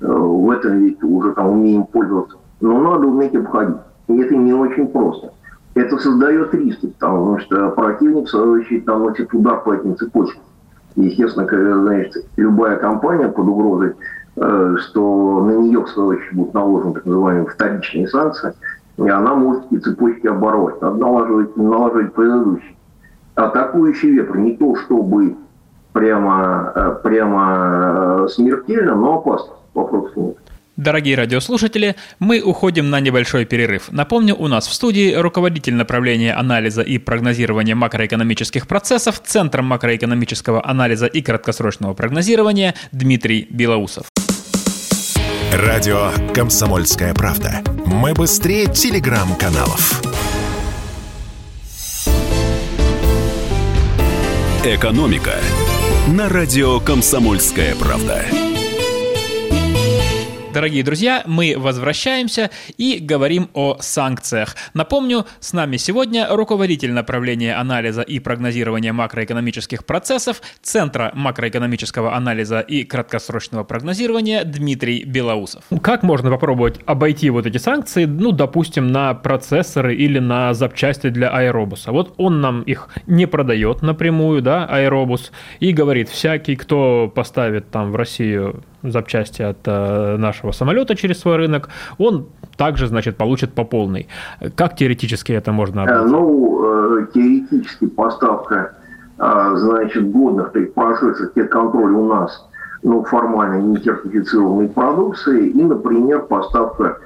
в 0.00 0.50
этом 0.50 0.78
веке 0.78 1.04
уже 1.04 1.32
там 1.32 1.50
умеем 1.50 1.84
пользоваться. 1.84 2.39
Но 2.60 2.78
надо 2.80 3.06
уметь 3.06 3.34
обходить. 3.34 3.76
И 4.08 4.18
это 4.18 4.36
не 4.36 4.52
очень 4.52 4.88
просто. 4.88 5.32
Это 5.74 5.96
создает 5.98 6.52
риски, 6.54 6.86
потому 6.98 7.38
что 7.38 7.70
противник, 7.70 8.26
в 8.26 8.30
свою 8.30 8.52
очередь, 8.52 8.86
наносит 8.86 9.32
удар 9.32 9.62
по 9.62 9.74
этим 9.74 9.96
цепочкам. 9.96 10.42
Естественно, 10.96 11.46
когда, 11.46 11.78
знаешь, 11.78 12.12
любая 12.36 12.76
компания 12.76 13.28
под 13.28 13.46
угрозой, 13.46 13.94
э, 14.36 14.76
что 14.80 15.44
на 15.44 15.52
нее, 15.52 15.84
в 15.84 15.88
свою 15.88 16.10
очередь, 16.10 16.34
будут 16.34 16.54
наложены 16.54 16.94
так 16.94 17.06
называемые 17.06 17.46
вторичные 17.46 18.08
санкции, 18.08 18.52
и 18.96 19.08
она 19.08 19.34
может 19.34 19.72
эти 19.72 19.80
цепочки 19.80 20.26
оборвать. 20.26 20.80
Надо 20.82 20.96
налаживать, 20.96 21.56
налаживать 21.56 22.12
предыдущие. 22.14 22.76
Атакующий 23.36 24.10
ветер 24.10 24.36
не 24.36 24.56
то, 24.56 24.74
чтобы 24.74 25.36
прямо, 25.92 26.72
э, 26.74 26.96
прямо 27.04 28.24
э, 28.24 28.28
смертельно, 28.28 28.96
но 28.96 29.18
опасно. 29.18 29.54
Вопрос 29.74 30.10
нет. 30.16 30.36
Дорогие 30.80 31.14
радиослушатели, 31.14 31.94
мы 32.20 32.40
уходим 32.40 32.88
на 32.88 33.00
небольшой 33.00 33.44
перерыв. 33.44 33.92
Напомню, 33.92 34.34
у 34.34 34.48
нас 34.48 34.66
в 34.66 34.72
студии 34.72 35.12
руководитель 35.12 35.74
направления 35.74 36.32
анализа 36.32 36.80
и 36.80 36.96
прогнозирования 36.96 37.74
макроэкономических 37.74 38.66
процессов 38.66 39.20
Центром 39.22 39.66
макроэкономического 39.66 40.66
анализа 40.66 41.04
и 41.04 41.20
краткосрочного 41.20 41.92
прогнозирования 41.92 42.74
Дмитрий 42.92 43.46
Белоусов. 43.50 44.06
Радио 45.52 46.12
«Комсомольская 46.32 47.12
правда». 47.12 47.60
Мы 47.84 48.14
быстрее 48.14 48.64
телеграм-каналов. 48.64 50.00
«Экономика» 54.64 55.34
на 56.08 56.30
радио 56.30 56.80
«Комсомольская 56.80 57.74
правда». 57.74 58.24
Дорогие 60.52 60.82
друзья, 60.82 61.22
мы 61.26 61.54
возвращаемся 61.56 62.50
и 62.76 62.98
говорим 63.00 63.50
о 63.54 63.76
санкциях. 63.78 64.56
Напомню, 64.74 65.24
с 65.38 65.52
нами 65.52 65.76
сегодня 65.76 66.26
руководитель 66.28 66.92
направления 66.92 67.54
анализа 67.54 68.02
и 68.02 68.18
прогнозирования 68.18 68.92
макроэкономических 68.92 69.86
процессов 69.86 70.42
Центра 70.60 71.12
макроэкономического 71.14 72.16
анализа 72.16 72.58
и 72.58 72.82
краткосрочного 72.82 73.62
прогнозирования 73.62 74.42
Дмитрий 74.42 75.04
Белоусов. 75.04 75.62
Как 75.82 76.02
можно 76.02 76.30
попробовать 76.30 76.80
обойти 76.84 77.30
вот 77.30 77.46
эти 77.46 77.58
санкции, 77.58 78.06
ну, 78.06 78.32
допустим, 78.32 78.88
на 78.88 79.14
процессоры 79.14 79.94
или 79.94 80.18
на 80.18 80.52
запчасти 80.52 81.10
для 81.10 81.30
аэробуса? 81.30 81.92
Вот 81.92 82.14
он 82.16 82.40
нам 82.40 82.62
их 82.62 82.88
не 83.06 83.26
продает 83.26 83.82
напрямую, 83.82 84.42
да, 84.42 84.66
аэробус, 84.66 85.30
и 85.60 85.72
говорит, 85.72 86.08
всякий, 86.08 86.56
кто 86.56 87.10
поставит 87.14 87.70
там 87.70 87.92
в 87.92 87.96
Россию 87.96 88.64
запчасти 88.82 89.42
от 89.42 89.58
э, 89.66 90.16
нашего 90.16 90.52
самолета 90.52 90.94
через 90.94 91.20
свой 91.20 91.36
рынок, 91.36 91.68
он 91.98 92.26
также, 92.56 92.86
значит, 92.86 93.16
получит 93.16 93.52
по 93.52 93.64
полной. 93.64 94.08
Как 94.54 94.76
теоретически 94.76 95.32
это 95.32 95.52
можно 95.52 95.82
обойти? 95.82 96.10
Ну, 96.10 96.98
э, 96.98 97.06
теоретически 97.14 97.86
поставка, 97.86 98.72
э, 99.18 99.54
значит, 99.56 100.10
годных, 100.10 100.52
то 100.52 100.58
есть 100.58 100.74
прошедших 100.74 101.34
техконтроль 101.34 101.92
у 101.92 102.06
нас, 102.06 102.46
ну, 102.82 103.04
формально 103.04 103.60
не 103.60 103.76
сертифицированной 103.78 104.68
продукции, 104.68 105.48
и, 105.50 105.62
например, 105.62 106.22
поставка 106.22 106.98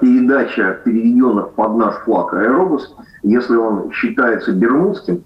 передача 0.00 0.78
переведенных 0.84 1.50
под 1.52 1.76
наш 1.76 1.94
флаг 2.04 2.34
аэробус, 2.34 2.94
если 3.24 3.56
он 3.56 3.90
считается 3.90 4.52
бермудским, 4.52 5.24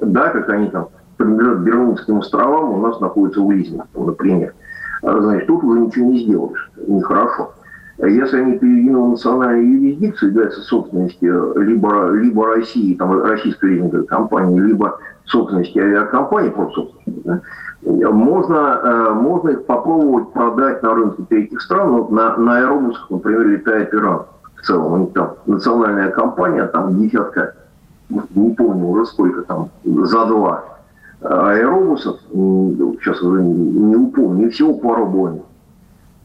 да, 0.00 0.30
как 0.30 0.48
они 0.48 0.70
там 0.70 0.88
принадлежат 1.16 1.58
Бермудским 1.58 2.18
островам, 2.18 2.72
у 2.72 2.78
нас 2.78 2.98
находится 3.00 3.40
в 3.40 3.50
лизинге, 3.52 3.84
например– 3.94 4.54
значит, 5.02 5.46
тут 5.46 5.64
уже 5.64 5.80
ничего 5.80 6.06
не 6.10 6.24
сделаешь, 6.24 6.70
нехорошо. 6.86 7.52
Если 7.98 8.38
они 8.38 8.58
переведены 8.58 9.00
в 9.00 9.08
национальную 9.10 9.80
юрисдикцию, 9.80 10.30
являются 10.30 10.60
собственностью 10.60 11.54
либо, 11.56 12.10
либо 12.10 12.46
России, 12.46 12.94
там, 12.94 13.22
российской 13.22 13.70
лизинговой 13.70 14.06
компании, 14.06 14.60
либо 14.60 14.98
собственности 15.24 15.78
авиакомпании, 15.78 16.50
просто 16.50 16.88
да, 17.06 17.40
можно, 17.82 18.80
э, 18.82 19.12
можно 19.14 19.50
их 19.50 19.64
попробовать 19.64 20.32
продать 20.32 20.82
на 20.82 20.94
рынке 20.94 21.22
третьих 21.28 21.62
стран. 21.62 21.92
Вот 21.92 22.10
на, 22.10 22.36
на 22.36 22.58
аэробусах, 22.58 23.10
например, 23.10 23.46
летает 23.46 23.94
Иран 23.94 24.22
в 24.56 24.62
целом. 24.62 24.92
У 24.92 24.96
них 24.98 25.12
там 25.14 25.34
национальная 25.46 26.10
компания, 26.10 26.66
там 26.66 26.98
десятка, 26.98 27.54
не 28.10 28.54
помню 28.54 28.86
уже 28.86 29.06
сколько 29.06 29.42
там, 29.42 29.70
за 29.84 30.26
два 30.26 30.75
аэробусов, 31.20 32.20
сейчас 32.30 33.22
уже 33.22 33.42
не 33.42 33.96
упомню, 33.96 34.50
всего 34.50 34.74
пару 34.74 35.06
Боинг. 35.06 35.42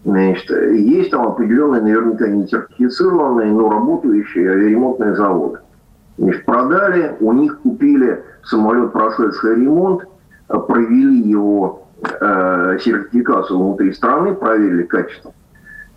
Значит, 0.04 0.50
есть 0.50 1.12
там 1.12 1.28
определенные, 1.28 1.82
наверняка 1.82 2.28
не 2.28 2.48
сертифицированные, 2.48 3.52
но 3.52 3.70
работающие 3.70 4.50
авиаремонтные 4.50 5.16
заводы. 5.16 5.60
Значит, 6.18 6.46
продали, 6.46 7.16
у 7.20 7.32
них 7.34 7.60
купили 7.62 8.24
самолет, 8.44 8.92
прошедший 8.92 9.56
ремонт, 9.56 10.04
провели 10.48 11.22
его 11.22 11.88
э, 12.02 12.78
сертификацию 12.82 13.60
внутри 13.60 13.94
страны, 13.94 14.34
проверили 14.34 14.84
качество, 14.84 15.34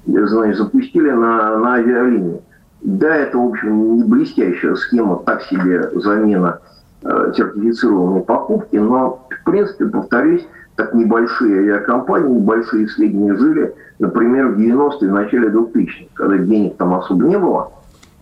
значит, 0.06 0.58
запустили 0.58 1.10
на, 1.10 1.58
на 1.58 1.74
авиалинии. 1.74 2.42
Да, 2.82 3.16
это, 3.16 3.38
в 3.38 3.46
общем, 3.48 3.96
не 3.96 4.04
блестящая 4.04 4.74
схема, 4.74 5.22
так 5.24 5.42
себе 5.44 5.90
замена 5.94 6.60
Э, 6.60 6.73
сертифицированные 7.04 8.22
покупки, 8.22 8.76
но, 8.76 9.26
в 9.28 9.44
принципе, 9.44 9.86
повторюсь, 9.86 10.46
так 10.76 10.94
небольшие 10.94 11.58
авиакомпании, 11.60 12.40
небольшие 12.40 12.88
средние 12.88 13.36
жили, 13.36 13.74
например, 13.98 14.48
в 14.48 14.58
90-е, 14.58 15.10
в 15.10 15.12
начале 15.12 15.48
2000-х, 15.48 16.06
когда 16.14 16.38
денег 16.38 16.76
там 16.76 16.94
особо 16.94 17.24
не 17.26 17.38
было, 17.38 17.70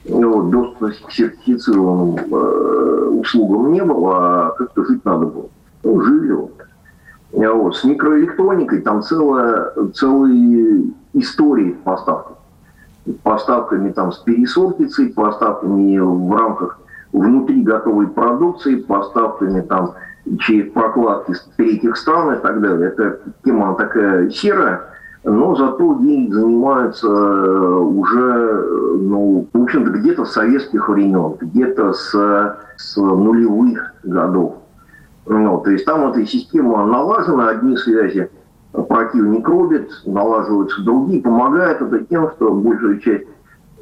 вот, 0.09 0.51
доступа 0.51 0.91
к 0.91 1.13
сертифицированным 1.13 2.17
э, 2.17 3.09
услугам 3.21 3.73
не 3.73 3.85
было, 3.85 4.47
а 4.47 4.51
как-то 4.59 4.85
жить 4.85 5.05
надо 5.05 5.27
было. 5.27 5.47
Ну, 5.85 6.01
жили 6.01 6.33
вот. 6.33 6.53
вот. 7.33 7.77
С 7.77 7.85
микроэлектроникой 7.85 8.81
там 8.81 9.03
целая, 9.03 9.73
целые 9.95 10.85
истории 11.13 11.77
поставок. 11.85 12.39
Поставками 13.23 13.91
там 13.91 14.13
с 14.13 14.19
пересортицей, 14.19 15.09
поставками 15.09 15.99
в 15.99 16.37
рамках 16.37 16.79
внутри 17.13 17.63
готовой 17.63 18.09
продукции, 18.09 18.77
поставками 18.77 19.61
там 19.61 19.95
через 20.39 20.73
прокладки 20.73 21.33
с 21.33 21.49
третьих 21.57 21.97
стран 21.97 22.35
и 22.35 22.41
так 22.41 22.61
далее. 22.61 22.89
Это 22.89 23.21
тема 23.45 23.75
такая 23.75 24.31
серая, 24.31 24.83
но 25.25 25.55
зато 25.55 25.99
ей 26.01 26.31
занимаются 26.33 27.09
э, 27.09 27.79
уже, 27.79 28.99
ну, 29.01 29.47
в 29.53 29.63
общем-то, 29.63 29.91
где-то 29.91 30.25
с 30.25 30.33
советских 30.33 30.89
времен, 30.89 31.37
где-то 31.41 31.93
с, 31.93 32.57
с 32.77 32.97
нулевых 32.97 33.95
годов. 34.03 34.57
Ну, 35.27 35.59
то 35.59 35.71
есть 35.71 35.85
там 35.85 36.11
эта 36.11 36.27
система 36.27 36.87
налажена, 36.87 37.51
одни 37.51 37.77
связи 37.77 38.31
противник 38.73 39.47
рубит, 39.47 39.91
налаживаются 40.07 40.83
другие. 40.83 41.23
Помогает 41.23 41.81
это 41.81 41.99
тем, 42.05 42.31
что 42.31 42.53
большая 42.53 42.99
часть 42.99 43.27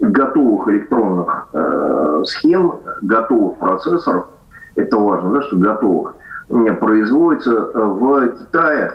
готовых 0.01 0.69
электронных 0.69 1.49
э, 1.53 2.23
схем, 2.27 2.75
готовых 3.03 3.59
процессоров, 3.59 4.27
это 4.75 4.97
важно, 4.97 5.35
да, 5.35 5.43
что 5.43 5.57
готовых, 5.57 6.15
производится 6.81 7.53
э, 7.53 7.79
в 7.79 8.29
Китае, 8.29 8.93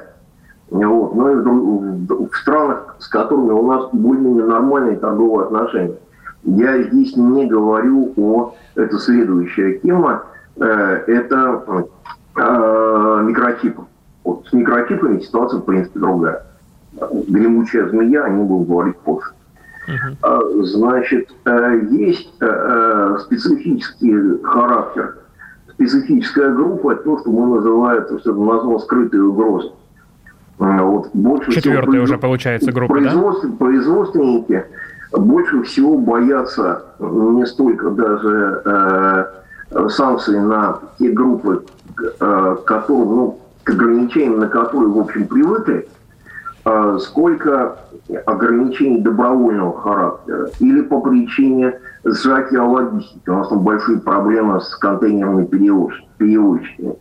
вот, 0.70 1.16
но 1.16 1.32
и 1.32 1.36
в, 1.36 2.30
в 2.30 2.36
странах, 2.38 2.96
с 3.00 3.08
которыми 3.08 3.52
у 3.52 3.66
нас 3.68 3.90
более-менее 3.92 4.46
нормальные 4.46 4.98
торговые 4.98 5.46
отношения. 5.46 5.96
Я 6.44 6.82
здесь 6.84 7.16
не 7.16 7.48
говорю 7.48 8.14
о... 8.18 8.54
Это 8.76 8.98
следующая 9.00 9.80
тема. 9.80 10.24
Э, 10.58 11.04
это 11.08 11.88
э, 12.36 13.22
микрочипы. 13.24 13.84
Вот 14.24 14.48
с 14.48 14.54
микрочипами 14.54 15.20
ситуация, 15.20 15.60
в 15.60 15.66
принципе, 15.66 16.00
другая. 16.00 16.46
Гремучая 17.28 17.90
змея, 17.90 18.24
они 18.26 18.44
будут 18.44 18.68
говорить 18.68 18.98
позже. 18.98 19.32
Uh-huh. 19.88 20.63
Значит, 20.63 21.30
э, 21.46 21.80
есть 21.92 22.34
э, 22.39 22.46
э, 22.46 23.18
специфический 23.22 24.44
характер, 24.44 25.18
специфическая 25.74 26.51
группа, 26.54 26.94
это 26.94 27.04
то, 27.04 27.20
что 27.20 27.32
мы 27.32 27.56
называем, 27.56 28.04
что 28.20 28.34
назвал 28.34 28.80
скрытые 28.80 29.24
угрозы. 29.24 29.72
Вот 30.58 31.10
больше 31.13 31.51
Четвертая 31.51 31.92
всего, 31.92 32.04
уже 32.04 32.18
получается 32.18 32.72
группа, 32.72 32.94
производств, 32.94 33.46
да? 33.46 33.56
Производственники 33.58 34.65
больше 35.12 35.63
всего 35.63 35.98
боятся 35.98 36.84
не 37.00 37.46
столько 37.46 37.89
даже 37.89 38.62
э, 38.65 39.89
санкций 39.89 40.39
на 40.39 40.80
те 40.98 41.10
группы, 41.10 41.65
э, 42.20 42.58
которым, 42.65 43.15
ну, 43.15 43.39
к 43.63 43.70
ограничениям, 43.72 44.39
на 44.39 44.48
которые, 44.48 44.89
в 44.89 45.00
общем, 45.00 45.27
привыкли, 45.27 45.88
сколько 47.00 47.77
ограничений 48.25 49.01
добровольного 49.01 49.79
характера 49.79 50.50
или 50.60 50.81
по 50.81 51.00
причине 51.01 51.79
сжатия 52.03 52.60
логистики. 52.60 53.29
У 53.29 53.34
нас 53.34 53.50
там 53.50 53.60
большие 53.60 54.00
проблемы 54.00 54.62
с 54.62 54.75
контейнерными 54.75 55.45
перевозчиками. 55.45 56.95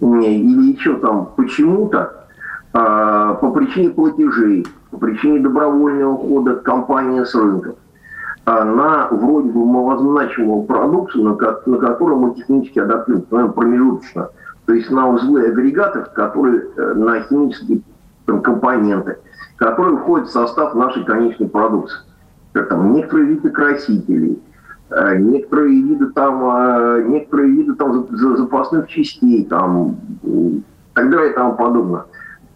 или 0.00 0.72
еще 0.72 0.96
там 0.96 1.30
почему-то, 1.36 2.26
а, 2.72 3.34
по 3.34 3.52
причине 3.52 3.90
платежей, 3.90 4.66
по 4.90 4.98
причине 4.98 5.40
добровольного 5.40 6.12
ухода 6.12 6.56
компании 6.56 7.22
с 7.22 7.34
рынка, 7.34 7.74
а, 8.44 8.64
на 8.64 9.08
вроде 9.10 9.50
бы 9.50 9.64
малозначимую 9.64 10.64
продукцию, 10.64 11.24
на, 11.24 11.32
на 11.66 11.78
которую 11.78 12.18
мы 12.18 12.34
технически 12.34 12.80
адаптируем, 12.80 13.52
промежуточно. 13.52 14.30
То 14.66 14.72
есть 14.74 14.90
на 14.90 15.08
узлы 15.08 15.46
агрегатов, 15.48 16.12
которые 16.12 16.64
э, 16.76 16.94
на 16.94 17.20
химические 17.22 17.82
компоненты, 18.26 19.18
которые 19.56 19.98
входят 19.98 20.28
в 20.28 20.32
состав 20.32 20.74
нашей 20.74 21.04
конечной 21.04 21.48
продукции. 21.48 21.98
Как 22.52 22.68
там 22.68 22.92
некоторые 22.92 23.28
виды 23.28 23.50
красителей, 23.50 24.42
э, 24.90 25.16
некоторые 25.18 25.82
виды 25.82 26.06
там, 26.08 26.42
э, 26.44 27.04
некоторые 27.06 27.50
виды 27.50 27.74
там 27.74 28.06
запасных 28.36 28.88
частей, 28.88 29.44
там, 29.44 29.96
так 30.94 31.10
далее 31.10 31.32
и 31.32 31.34
тому 31.34 31.54
подобное. 31.54 32.04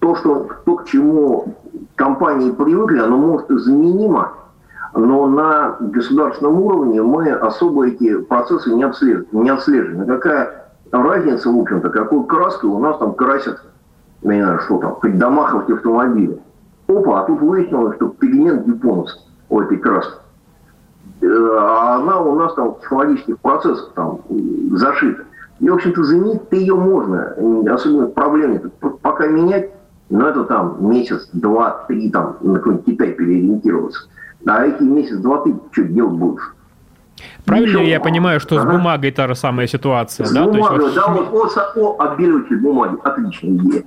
То, 0.00 0.14
что, 0.16 0.49
то, 0.64 0.76
к 0.76 0.85
чему 0.85 1.54
компании 1.94 2.50
привыкли, 2.50 2.99
оно 2.99 3.16
может 3.16 3.50
и 3.50 3.58
заменимо, 3.58 4.32
но 4.94 5.26
на 5.26 5.76
государственном 5.80 6.61
уровне 6.61 7.02
мы 7.02 7.30
особо 7.30 7.88
эти 7.88 8.16
процессы 8.18 8.73
не 8.75 8.85
отслеживаем. 8.85 9.44
Не 9.44 9.50
отслеживаем. 9.50 10.06
Какая 10.06 10.70
разница, 10.92 11.50
в 11.50 11.58
общем-то, 11.58 11.90
какой 11.90 12.25
краской 12.26 12.70
у 12.70 12.78
нас 12.78 12.99
там 12.99 13.14
красят, 13.14 13.62
я 14.23 14.35
не 14.35 14.42
знаю, 14.42 14.61
что 14.61 14.78
там, 14.78 14.94
хоть 14.94 15.18
домаховать 15.18 15.70
автомобили. 15.70 16.38
Опа, 16.88 17.20
а 17.20 17.25
тут 17.25 17.40
выяснилось, 17.40 17.96
что 17.96 18.08
пигмент 18.08 18.66
японский 18.66 19.20
у 19.49 19.61
этой 19.61 19.78
краски. 19.78 20.14
Э, 21.20 21.26
а 21.58 21.96
она 21.96 22.20
у 22.20 22.35
нас 22.35 22.54
там 22.54 22.75
в 22.75 22.80
технологических 22.80 23.38
процессах 23.38 23.92
там 23.94 24.20
зашита. 24.73 25.25
И, 25.58 25.68
в 25.68 25.75
общем-то, 25.75 26.04
заменить-то 26.04 26.56
ее 26.56 26.75
можно. 26.75 27.35
Особенно 27.70 28.08
проблем 28.08 28.52
нет. 28.52 28.73
Пока 29.02 29.26
менять, 29.26 29.70
ну, 30.11 30.26
это 30.26 30.44
там 30.44 30.76
месяц, 30.80 31.28
два, 31.32 31.85
три, 31.88 32.11
там, 32.11 32.37
на 32.40 32.58
какой-нибудь 32.58 32.85
Китай 32.85 33.12
переориентироваться. 33.12 34.08
А 34.46 34.64
эти 34.64 34.82
месяц, 34.82 35.16
два, 35.18 35.38
ты 35.38 35.56
что 35.73 35.85
делать 35.85 36.14
будешь? 36.14 36.55
Правильно 37.44 37.78
ли 37.78 37.90
я 37.90 38.00
понимаю, 38.00 38.40
что 38.40 38.56
ага. 38.56 38.70
с 38.70 38.73
бумагой 38.73 39.11
та 39.11 39.28
же 39.28 39.35
самая 39.35 39.66
ситуация? 39.66 40.26
С 40.26 40.32
да? 40.32 40.44
бумагой, 40.44 40.85
есть, 40.85 40.94
да, 40.94 41.08
вот 41.08 41.56
о, 41.56 41.96
о 41.96 42.12
обелитель 42.12 42.61
бумаги, 42.61 42.96
отличная 43.02 43.52
идея. 43.52 43.85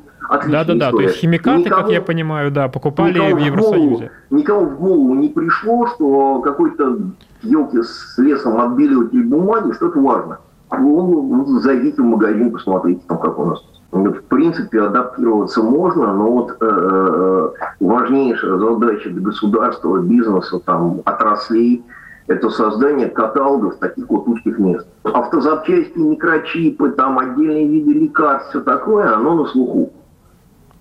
Да-да-да, 0.48 0.92
то 0.92 1.02
есть 1.02 1.16
химикаты, 1.16 1.62
никого, 1.62 1.82
как 1.82 1.92
я 1.92 2.02
понимаю, 2.02 2.52
да, 2.52 2.68
покупали 2.68 3.20
в 3.34 3.38
Евросоюзе. 3.38 3.56
В 3.58 3.90
голову, 3.90 4.10
никому 4.30 4.66
в 4.66 4.80
голову 4.80 5.16
не 5.16 5.30
пришло, 5.30 5.88
что 5.88 6.42
какой-то 6.42 7.00
елки 7.42 7.82
с 7.82 8.18
лесом 8.18 8.60
отбеливатель 8.60 9.24
бумаги, 9.24 9.72
что 9.74 9.88
это 9.88 10.00
важно. 10.00 10.40
Ну, 10.72 11.46
ну, 11.48 11.60
зайдите 11.62 12.02
в 12.02 12.06
магазин, 12.06 12.52
посмотрите, 12.52 13.02
там 13.08 13.18
как 13.18 13.40
у 13.40 13.46
нас. 13.46 13.64
В 13.92 14.22
принципе, 14.28 14.82
адаптироваться 14.82 15.64
можно, 15.64 16.14
но 16.14 16.32
вот 16.32 16.58
э, 16.62 16.66
э 16.66 17.50
важнейшая 17.80 18.60
задача 18.60 19.10
для 19.10 19.22
государства, 19.22 19.98
бизнеса, 19.98 20.60
там, 20.60 21.02
отраслей– 21.06 21.84
это 22.30 22.52
создание 22.52 23.10
каталогов 23.10 23.78
таких 23.78 24.08
вот 24.08 24.28
узких 24.28 24.60
мест. 24.60 24.88
Автозапчасти, 25.04 25.98
микрочипы, 25.98 26.92
там 26.92 27.18
отдельные 27.18 27.68
виды 27.68 27.92
лекарств, 27.94 28.50
все 28.50 28.62
такое, 28.62 29.14
оно 29.16 29.34
на 29.34 29.46
слуху. 29.48 29.92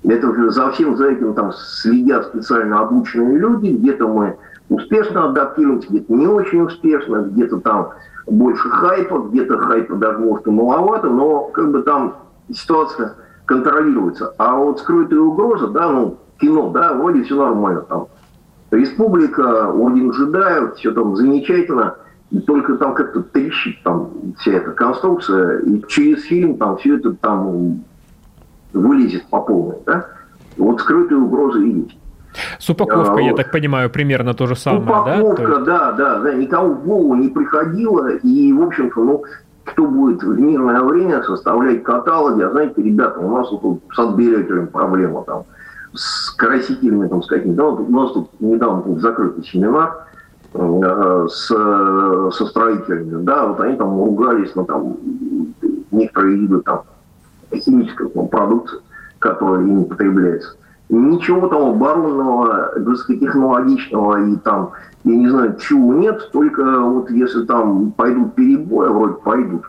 Это 0.04 0.50
за 0.50 0.70
всем 0.72 0.96
за 0.96 1.08
этим 1.08 1.32
там 1.34 1.52
следят 1.52 2.26
специально 2.26 2.80
обученные 2.80 3.38
люди, 3.38 3.70
где-то 3.70 4.06
мы 4.06 4.36
успешно 4.68 5.24
адаптируемся, 5.30 5.88
где-то 5.88 6.12
не 6.12 6.26
очень 6.26 6.60
успешно, 6.60 7.22
где-то 7.22 7.60
там 7.60 7.90
больше 8.26 8.68
хайпа, 8.68 9.18
где-то 9.30 9.58
хайпа 9.58 9.94
даже 9.96 10.18
может 10.18 10.46
и 10.46 10.50
маловато, 10.50 11.08
но 11.08 11.44
как 11.44 11.70
бы 11.70 11.82
там 11.82 12.16
ситуация 12.52 13.14
контролируется. 13.46 14.34
А 14.36 14.54
вот 14.54 14.80
скрытая 14.80 15.20
угроза, 15.20 15.68
да, 15.68 15.88
ну, 15.88 16.18
кино, 16.38 16.68
да, 16.68 16.92
вроде 16.92 17.22
все 17.22 17.36
нормально 17.36 17.80
там. 17.88 18.08
Республика, 18.70 19.70
Орден 19.70 20.10
джедаев, 20.10 20.74
все 20.74 20.92
там 20.92 21.16
замечательно, 21.16 21.96
и 22.30 22.40
только 22.40 22.76
там 22.76 22.94
как-то 22.94 23.22
трещит 23.22 23.82
там 23.82 24.10
вся 24.38 24.52
эта 24.52 24.72
конструкция, 24.72 25.60
и 25.60 25.82
через 25.88 26.24
фильм 26.24 26.58
там 26.58 26.76
все 26.76 26.96
это 26.96 27.14
там 27.14 27.84
вылезет 28.72 29.26
по 29.28 29.40
полной, 29.40 29.78
да? 29.86 30.06
Вот 30.58 30.80
скрытые 30.80 31.18
угрозы 31.18 31.60
есть. 31.60 31.98
С 32.58 32.68
упаковкой, 32.68 33.22
а, 33.22 33.26
я 33.26 33.30
вот. 33.32 33.38
так 33.38 33.50
понимаю, 33.50 33.90
примерно 33.90 34.34
то 34.34 34.46
же 34.46 34.54
самое, 34.54 34.82
Упаковка, 34.82 35.58
да? 35.60 35.92
да, 35.92 35.92
да, 35.92 36.18
да, 36.20 36.34
никому 36.34 36.74
в 36.74 36.84
голову 36.84 37.14
не 37.14 37.28
приходило, 37.28 38.16
и, 38.16 38.52
в 38.52 38.62
общем-то, 38.62 39.02
ну, 39.02 39.24
кто 39.64 39.86
будет 39.86 40.22
в 40.22 40.38
мирное 40.38 40.82
время 40.82 41.22
составлять 41.22 41.82
каталоги, 41.82 42.42
а 42.42 42.50
знаете, 42.50 42.82
ребята, 42.82 43.20
у 43.20 43.36
нас 43.36 43.50
вот 43.50 43.80
с 43.92 43.98
отбирателем 43.98 44.68
проблема 44.68 45.24
там, 45.24 45.44
с 45.94 46.30
красителями, 46.30 47.08
там, 47.08 47.22
с 47.22 47.26
какими-то. 47.26 47.56
Да, 47.56 47.68
у 47.68 47.90
нас 47.90 48.12
тут 48.12 48.28
недавно 48.40 48.98
закрытый 49.00 49.44
семинар 49.44 50.06
э, 50.54 51.26
с, 51.30 51.46
со 51.46 52.46
строителями, 52.46 53.22
да, 53.24 53.46
вот 53.46 53.60
они 53.60 53.76
там 53.76 53.98
ругались 53.98 54.54
на 54.54 54.64
там 54.64 54.96
некоторые 55.90 56.36
виды 56.36 56.60
там 56.60 56.82
химической 57.52 58.08
там, 58.10 58.28
продукции, 58.28 58.78
которая 59.18 59.62
ими 59.62 59.84
потребляется. 59.84 60.56
Ничего 60.90 61.48
там 61.48 61.70
оборонного, 61.70 62.72
высокотехнологичного 62.76 64.24
и 64.24 64.36
там, 64.36 64.70
я 65.04 65.16
не 65.16 65.28
знаю, 65.28 65.56
чего 65.60 65.94
нет, 65.94 66.30
только 66.32 66.62
вот 66.80 67.10
если 67.10 67.44
там 67.44 67.92
пойдут 67.92 68.34
перебои, 68.34 68.88
вроде 68.88 69.14
пойдут, 69.14 69.64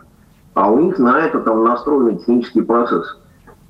а 0.54 0.70
у 0.70 0.80
них 0.80 0.98
на 0.98 1.20
это 1.20 1.40
там 1.40 1.62
настроены 1.64 2.16
технические 2.18 2.64
процессы 2.64 3.16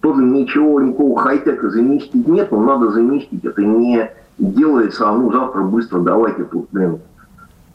тоже 0.01 0.23
ничего, 0.23 0.81
никакого 0.81 1.21
хай-тека 1.21 1.71
заместить 1.71 2.27
нет, 2.27 2.51
но 2.51 2.61
надо 2.61 2.91
заместить. 2.91 3.45
Это 3.45 3.63
не 3.63 4.11
делается, 4.39 5.09
а 5.09 5.13
ну 5.13 5.33
завтра 5.33 5.63
быстро 5.63 6.01
давайте 6.01 6.45
тут, 6.45 6.69
блин. 6.73 6.99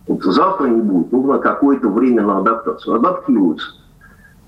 Вот 0.07 0.23
завтра 0.23 0.67
не 0.67 0.81
будет, 0.81 1.11
нужно 1.11 1.39
какое-то 1.39 1.89
время 1.89 2.23
на 2.23 2.39
адаптацию. 2.39 2.95
Адаптируются. 2.95 3.67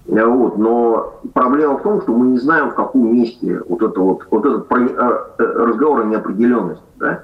Э, 0.08 0.26
вот, 0.26 0.58
но 0.58 1.20
проблема 1.34 1.78
в 1.78 1.84
том, 1.84 2.02
что 2.02 2.14
мы 2.14 2.28
не 2.28 2.38
знаем, 2.38 2.72
в 2.72 2.76
каком 2.76 3.14
месте 3.14 3.62
вот 3.68 3.82
это 3.82 4.00
вот, 4.00 4.26
вот 4.30 4.46
этот 4.46 4.72
э, 4.72 5.20
э, 5.40 5.44
разговор 5.44 6.02
о 6.02 6.06
неопределенности. 6.06 6.84
Да? 6.98 7.24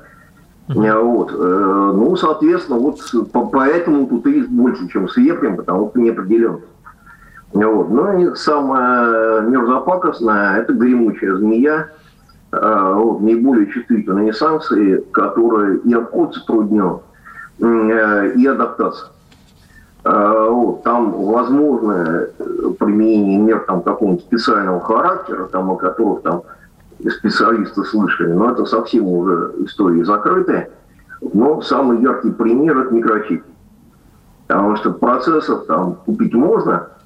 Вот. 0.67 1.33
Ну, 1.33 2.15
соответственно, 2.15 2.79
вот 2.79 2.97
поэтому 3.51 4.07
тут 4.07 4.25
риск 4.25 4.47
больше, 4.47 4.87
чем 4.87 5.09
с 5.09 5.17
Епрем, 5.17 5.57
потому 5.57 5.89
что 5.89 5.99
неопределенность. 5.99 6.63
Вот. 7.53 7.89
Ну 7.89 8.19
и 8.19 8.35
самое 8.35 9.43
мерзопакостное– 9.43 10.57
это 10.59 10.73
гремучая 10.73 11.35
змея, 11.35 11.89
а, 12.51 12.93
вот, 12.93 13.21
наиболее 13.21 13.67
чувствительные 13.67 14.33
санкции, 14.33 14.97
которые 15.11 15.77
и 15.79 15.93
обход 15.93 16.33
затруднен, 16.33 16.99
э, 17.59 18.31
и 18.35 18.47
адаптация. 18.47 19.09
А, 20.03 20.49
вот, 20.49 20.83
там 20.83 21.11
возможно 21.11 22.27
применение 22.79 23.37
мер 23.37 23.63
там, 23.67 23.83
какого-нибудь 23.83 24.25
специального 24.25 24.81
характера, 24.81 25.45
там, 25.51 25.69
о 25.69 25.75
которых 25.75 26.23
там 26.23 26.41
специалисты 27.07 27.83
слышали, 27.83 28.31
но 28.31 28.51
это 28.51 28.65
совсем 28.65 29.07
уже 29.07 29.53
истории 29.59 30.03
закрытые. 30.03 30.71
Но 31.21 31.61
самый 31.61 32.01
яркий 32.01 32.31
пример– 32.31 32.77
это 32.79 32.93
микрочип. 32.93 33.43
Потому 34.47 34.75
что 34.75 34.91
процессов 34.91 35.65
там 35.67 35.95
купить 36.05 36.33
можно– 36.33 36.87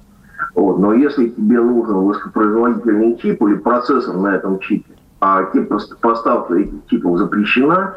вот. 0.54 0.78
Но 0.78 0.92
если 0.94 1.28
тебе 1.28 1.60
нужен 1.60 1.96
высокопроизводительный 1.96 3.16
чип 3.16 3.42
или 3.42 3.54
процессор 3.54 4.16
на 4.16 4.34
этом 4.34 4.58
чипе, 4.60 4.92
а 5.20 5.44
поставка 6.00 6.54
этих 6.54 6.86
чипов 6.88 7.18
запрещена, 7.18 7.94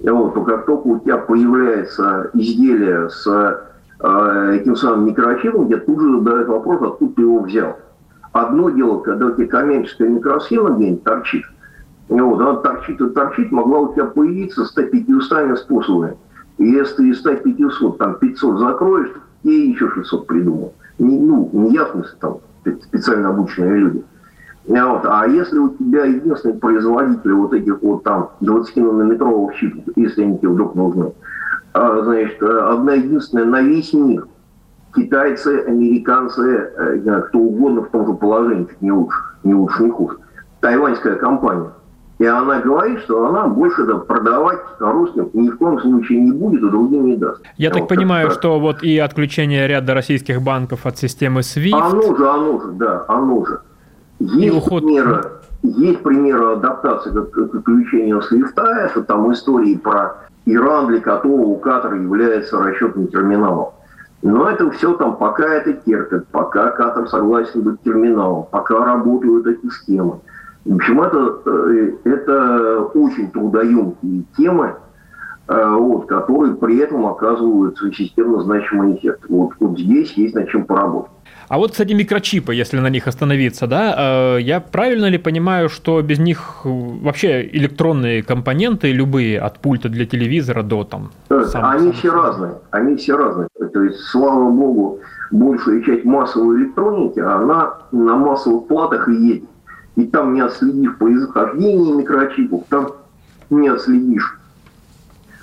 вот, 0.00 0.34
то 0.34 0.42
как 0.42 0.66
только 0.66 0.86
у 0.86 0.98
тебя 1.00 1.18
появляется 1.18 2.30
изделие 2.34 3.08
с 3.10 3.26
э, 4.00 4.56
этим 4.60 4.76
самым 4.76 5.06
микрочипом, 5.06 5.66
где 5.66 5.76
тут 5.78 6.00
же 6.00 6.18
задают 6.18 6.48
вопрос, 6.48 6.82
откуда 6.82 7.14
ты 7.14 7.22
его 7.22 7.40
взял. 7.40 7.76
Одно 8.32 8.70
дело, 8.70 8.98
когда 9.00 9.26
у 9.26 9.30
тебя 9.32 9.46
коммерческая 9.46 10.08
микросхема 10.08 10.70
где-нибудь 10.70 11.04
торчит, 11.04 11.44
вот, 12.08 12.40
она 12.40 12.56
торчит 12.56 13.00
и 13.00 13.10
торчит, 13.10 13.50
могла 13.50 13.80
у 13.80 13.94
тебя 13.94 14.04
появиться 14.04 14.62
100-500 14.76 15.56
способами. 15.56 16.16
И 16.58 16.68
если 16.68 16.96
ты 16.96 17.08
из 17.10 17.24
100-500, 17.24 17.96
там 17.96 18.14
500 18.16 18.58
закроешь, 18.58 19.10
я 19.42 19.52
еще 19.52 19.88
600 19.88 20.26
придумал 20.26 20.74
не, 20.98 21.18
ну, 21.18 21.50
не 21.52 21.72
я, 21.72 21.84
в 21.84 21.90
смысле, 21.90 22.16
там, 22.20 22.38
специально 22.82 23.28
обученные 23.30 23.78
люди. 23.78 24.04
А 24.68 24.86
вот. 24.86 25.04
А 25.04 25.26
если 25.26 25.58
у 25.58 25.70
тебя 25.70 26.04
единственный 26.04 26.54
производитель 26.54 27.32
вот 27.34 27.52
этих 27.52 27.82
вот 27.82 28.02
там 28.02 28.30
20-нанометровых 28.40 29.54
чипов, 29.54 29.84
если 29.96 30.22
они 30.22 30.38
тебе 30.38 30.48
вдруг 30.48 30.74
нужны, 30.74 31.12
а, 31.72 32.02
значит, 32.02 32.42
одна 32.42 32.94
единственная 32.94 33.44
на 33.44 33.60
весь 33.60 33.92
мир, 33.92 34.26
китайцы, 34.94 35.64
американцы, 35.66 36.42
э, 36.42 37.22
кто 37.28 37.38
угодно 37.38 37.82
в 37.82 37.90
том 37.90 38.06
же 38.06 38.14
положении, 38.14 38.64
чуть 38.64 38.80
не 38.80 38.92
лучше, 38.92 39.18
не 39.42 39.54
лучше, 39.54 39.82
не 39.82 39.90
хуже, 39.90 40.18
тайваньская 40.60 41.16
компания– 41.16 41.70
и 42.24 42.26
она 42.26 42.58
говорит, 42.60 43.00
что 43.00 43.26
она 43.26 43.46
больше 43.46 43.84
да, 43.84 43.96
продавать 43.96 44.58
русским 44.78 45.28
ни 45.34 45.50
в 45.50 45.58
коем 45.58 45.78
случае 45.78 46.20
не 46.20 46.32
будет, 46.32 46.62
и 46.62 46.70
другим 46.70 47.04
не 47.04 47.16
даст. 47.16 47.42
Я 47.58 47.68
вот 47.68 47.80
так 47.80 47.88
понимаю, 47.88 48.28
так. 48.28 48.38
что 48.38 48.58
вот 48.58 48.82
и 48.82 48.98
отключение 48.98 49.68
ряда 49.68 49.92
российских 49.92 50.40
банков 50.40 50.86
от 50.86 50.96
системы 50.96 51.40
SWIFT... 51.40 51.78
Оно 51.78 52.16
же, 52.16 52.26
оно 52.26 52.60
же, 52.60 52.72
да, 52.72 53.04
оно 53.08 53.44
же. 53.44 53.60
Есть 54.20 54.56
уход... 54.56 54.84
примеры, 54.84 55.22
есть 55.62 56.02
примеры 56.02 56.52
адаптации 56.52 57.10
к, 57.10 57.30
к 57.30 57.54
отключению 57.56 58.22
свифта. 58.22 58.62
Это 58.62 59.02
там 59.02 59.30
истории 59.30 59.74
про 59.74 60.14
Иран, 60.46 60.86
для 60.86 61.00
которого 61.00 61.58
Катар 61.58 61.94
является 61.96 62.58
расчетным 62.58 63.08
терминалом. 63.08 63.68
Но 64.22 64.48
это 64.48 64.70
все 64.70 64.94
там, 64.94 65.16
пока 65.16 65.44
это 65.44 65.74
терпит, 65.74 66.26
пока 66.28 66.70
Катар 66.70 67.06
согласен 67.08 67.60
быть 67.60 67.82
терминалом, 67.82 68.46
пока 68.50 68.82
работают 68.82 69.46
эти 69.46 69.68
схемы. 69.68 70.20
В 70.64 70.74
общем, 70.76 71.02
это, 71.02 71.40
э, 71.44 71.92
это 72.04 72.80
очень 72.94 73.30
трудоемкие 73.30 74.24
темы, 74.36 74.76
э, 75.46 75.76
вот, 75.78 76.06
которые 76.06 76.54
при 76.54 76.78
этом 76.78 77.06
оказывают 77.06 77.78
системно 77.94 78.42
значимый 78.42 78.96
эффект. 78.96 79.24
Вот, 79.28 79.52
вот 79.60 79.78
здесь 79.78 80.12
есть 80.12 80.34
над 80.34 80.48
чем 80.48 80.64
поработать. 80.64 81.10
А 81.48 81.58
вот, 81.58 81.72
кстати, 81.72 81.92
микрочипы, 81.92 82.54
если 82.54 82.78
на 82.80 82.88
них 82.88 83.06
остановиться, 83.06 83.66
да, 83.66 84.36
э, 84.36 84.40
я 84.40 84.60
правильно 84.60 85.06
ли 85.06 85.18
понимаю, 85.18 85.68
что 85.68 86.00
без 86.00 86.18
них 86.18 86.62
вообще 86.64 87.46
электронные 87.46 88.22
компоненты 88.22 88.90
любые, 88.92 89.38
от 89.40 89.58
пульта 89.58 89.90
для 89.90 90.06
телевизора 90.06 90.62
до 90.62 90.84
там... 90.84 91.10
Сам, 91.28 91.66
они 91.66 91.88
сам, 91.88 91.92
все 91.92 92.10
разные, 92.10 92.52
они 92.70 92.96
все 92.96 93.16
разные. 93.16 93.48
То 93.74 93.82
есть, 93.82 93.98
слава 94.04 94.50
богу, 94.50 95.00
большая 95.30 95.82
часть 95.82 96.06
массовой 96.06 96.62
электроники, 96.62 97.20
она 97.20 97.74
на 97.92 98.16
массовых 98.16 98.66
платах 98.66 99.08
и 99.10 99.14
едет. 99.14 99.48
И 99.96 100.06
там 100.06 100.34
не 100.34 100.40
отследишь 100.40 100.96
происхождение 100.96 101.94
микрочипов, 101.94 102.64
там 102.68 102.88
не 103.50 103.68
отследишь. 103.68 104.38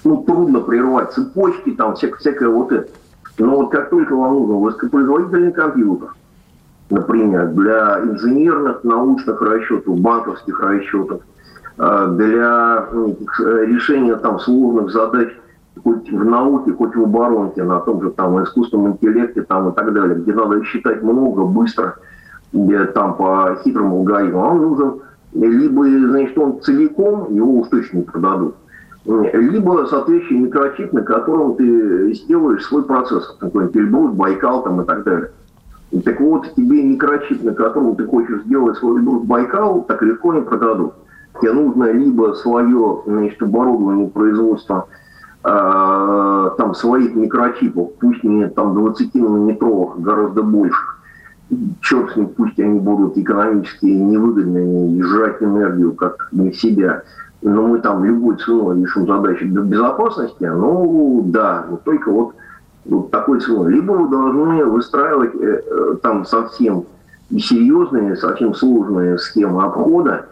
Ну, 0.04 0.24
трудно 0.24 0.62
прервать 0.62 1.14
цепочки, 1.14 1.72
там 1.72 1.96
всякое, 1.96 2.18
всякое 2.18 2.50
вот 2.50 2.72
это. 2.72 2.90
Но 3.38 3.56
вот 3.56 3.72
как 3.72 3.90
только 3.90 4.16
вам 4.16 4.34
нужен 4.34 4.56
высокопроизводительный 4.58 5.52
компьютер, 5.52 6.10
например, 6.90 7.48
для 7.50 8.02
инженерных, 8.02 8.84
научных 8.84 9.42
расчетов, 9.42 10.00
банковских 10.00 10.60
расчетов, 10.60 11.22
э, 11.78 12.14
для 12.18 12.88
ну, 12.92 13.18
э, 13.40 13.66
решения 13.66 14.16
там 14.18 14.40
сложных 14.40 14.92
задач 14.92 15.30
хоть 15.84 16.12
в 16.12 16.26
науке, 16.26 16.74
хоть 16.74 16.96
в 16.96 17.04
оборонке, 17.04 17.64
на 17.64 17.80
том 17.80 18.02
же 18.02 18.12
там 18.12 18.44
искусственном 18.44 18.94
интеллекте 18.94 19.42
там 19.44 19.70
и 19.70 19.76
так 19.76 19.94
далее, 19.94 20.16
где 20.16 20.34
надо 20.34 20.64
считать 20.66 21.02
много, 21.02 21.46
быстро, 21.46 21.96
там 22.94 23.16
по 23.16 23.58
хитрому 23.64 23.98
алгоритму, 23.98 24.40
он 24.40 24.62
нужен 24.62 24.94
либо, 25.34 25.86
значит, 25.86 26.38
он 26.38 26.62
целиком, 26.62 27.34
его 27.34 27.60
уж 27.60 27.70
точно 27.70 27.98
не 27.98 28.04
продадут, 28.04 28.56
либо 29.06 29.86
соответствующий 29.90 30.38
микрочип, 30.38 30.94
на 30.94 31.02
котором 31.04 31.56
ты 31.56 32.14
сделаешь 32.14 32.66
свой 32.66 32.84
процессор, 32.84 33.36
какой-нибудь 33.40 33.76
Эльбрус, 33.76 34.12
Байкал 34.14 34.64
там 34.64 34.82
и 34.82 34.86
так 34.86 35.04
далее. 35.04 35.32
Так 36.06 36.22
вот, 36.22 36.54
тебе 36.56 36.84
микрочип, 36.84 37.44
на 37.44 37.54
котором 37.54 37.96
ты 37.96 38.06
хочешь 38.06 38.44
сделать 38.44 38.78
свой 38.78 39.00
Эльбрус, 39.00 39.24
Байкал, 39.24 39.84
так 39.84 40.02
легко 40.02 40.34
не 40.34 40.42
продадут. 40.42 40.94
Тебе 41.40 41.54
нужно 41.54 41.92
либо 41.92 42.34
свое 42.34 43.02
значит, 43.06 43.42
оборудование 43.42 44.10
производства 44.10 44.88
э, 45.44 46.50
там 46.58 46.76
своих 46.76 47.16
микрочипов, 47.16 47.94
пусть 48.00 48.24
не 48.24 48.48
там 48.50 48.76
20 48.76 49.16
нанометровых, 49.16 50.00
гораздо 50.02 50.44
больше, 50.44 50.78
ним, 51.52 52.30
пусть 52.30 52.60
они 52.60 52.80
будут 52.80 53.18
экономически 53.18 53.86
невыгодными 53.86 54.98
и 54.98 55.02
жрать 55.02 55.42
энергию 55.42 55.94
как 55.94 56.30
не 56.32 56.54
себя, 56.54 57.04
но 57.42 57.68
мы 57.68 57.80
там 57.80 58.04
любой 58.06 58.38
ценой 58.38 58.82
решим 58.82 59.08
задачи 59.08 59.44
безопасности, 59.44 60.44
ну 60.44 61.24
да, 61.26 61.66
вот 61.70 61.84
только 61.84 62.12
вот, 62.12 62.36
вот 62.86 63.12
такой 63.12 63.42
ценой. 63.42 63.74
Либо 63.74 63.92
вы 63.94 64.10
должны 64.10 64.66
выстраивать 64.66 65.36
э, 65.36 65.64
э, 65.66 65.96
там 66.02 66.26
совсем 66.26 66.86
серьезные, 67.32 68.16
совсем 68.16 68.54
сложные 68.54 69.18
схемы 69.18 69.64
обхода, 69.64 70.28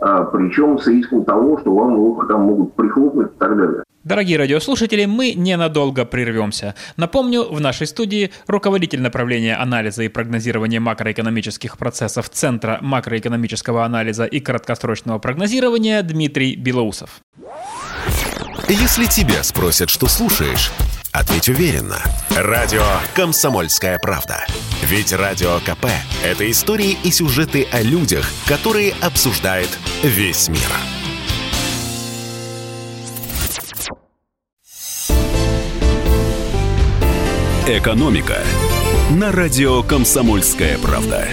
э, 0.00 0.26
причем 0.32 0.78
с 0.78 0.86
риском 0.86 1.24
того, 1.24 1.58
что 1.58 1.74
вам 1.74 1.94
его 1.94 2.24
там 2.24 2.42
могут 2.42 2.72
прихлопнуть 2.74 3.28
и 3.28 3.38
так 3.38 3.56
далее. 3.56 3.83
Дорогие 4.04 4.36
радиослушатели, 4.36 5.06
мы 5.06 5.32
ненадолго 5.32 6.04
прервемся. 6.04 6.74
Напомню, 6.98 7.44
в 7.44 7.58
нашей 7.58 7.86
студии 7.86 8.30
руководитель 8.46 9.00
направления 9.00 9.56
анализа 9.56 10.02
и 10.02 10.08
прогнозирования 10.08 10.78
макроэкономических 10.78 11.78
процессов 11.78 12.28
Центра 12.28 12.78
макроэкономического 12.82 13.82
анализа 13.82 14.26
и 14.26 14.40
краткосрочного 14.40 15.18
прогнозирования 15.18 16.02
Дмитрий 16.02 16.54
Белоусов. 16.54 17.20
Если 18.68 19.06
тебя 19.06 19.42
спросят, 19.42 19.88
что 19.88 20.06
слушаешь, 20.06 20.70
ответь 21.12 21.48
уверенно. 21.48 21.98
Радио 22.36 22.84
«Комсомольская 23.14 23.98
правда». 23.98 24.44
Ведь 24.82 25.14
Радио 25.14 25.60
КП– 25.60 25.86
это 26.24 26.50
истории 26.50 26.98
и 27.04 27.10
сюжеты 27.10 27.66
о 27.72 27.80
людях, 27.80 28.30
которые 28.46 28.92
обсуждает 29.00 29.78
весь 30.02 30.48
мир. 30.48 30.93
«Экономика» 37.66 38.44
на 39.10 39.32
радио 39.32 39.82
«Комсомольская 39.82 40.76
правда». 40.76 41.26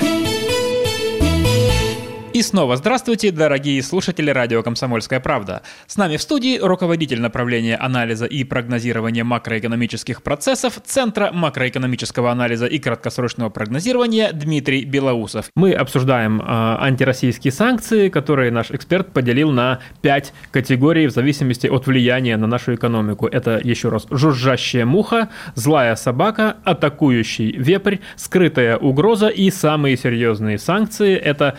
И 2.34 2.44
снова 2.44 2.78
здравствуйте, 2.78 3.30
дорогие 3.30 3.84
слушатели 3.84 4.30
радио 4.30 4.64
«Комсомольская 4.64 5.20
правда». 5.20 5.64
С 5.86 5.98
нами 5.98 6.16
в 6.16 6.22
студии 6.22 6.58
руководитель 6.60 7.20
направления 7.20 7.76
анализа 7.76 8.26
и 8.26 8.46
прогнозирования 8.46 9.26
макроэкономических 9.26 10.24
процессов 10.24 10.80
Центра 10.86 11.32
макроэкономического 11.34 12.32
анализа 12.32 12.68
и 12.68 12.80
краткосрочного 12.80 13.50
прогнозирования 13.50 14.32
Дмитрий 14.32 14.86
Белоусов. 14.86 15.48
Мы 15.58 15.74
обсуждаем 15.74 16.40
э, 16.40 16.44
антироссийские 16.46 17.52
санкции, 17.52 18.08
которые 18.08 18.50
наш 18.50 18.72
эксперт 18.72 19.12
поделил 19.12 19.52
на 19.52 19.80
пять 20.02 20.32
категорий 20.52 21.08
в 21.08 21.12
зависимости 21.12 21.68
от 21.68 21.86
влияния 21.86 22.38
на 22.38 22.48
нашу 22.48 22.76
экономику. 22.76 23.28
Это, 23.28 23.60
еще 23.62 23.90
раз, 23.90 24.08
жужжащая 24.10 24.86
муха, 24.86 25.28
злая 25.56 25.98
собака, 25.98 26.56
атакующий 26.64 27.52
вепрь, 27.52 27.98
скрытая 28.16 28.78
угроза 28.78 29.28
и 29.28 29.52
самые 29.52 29.98
серьезные 29.98 30.58
санкции– 30.58 31.14
это 31.18 31.58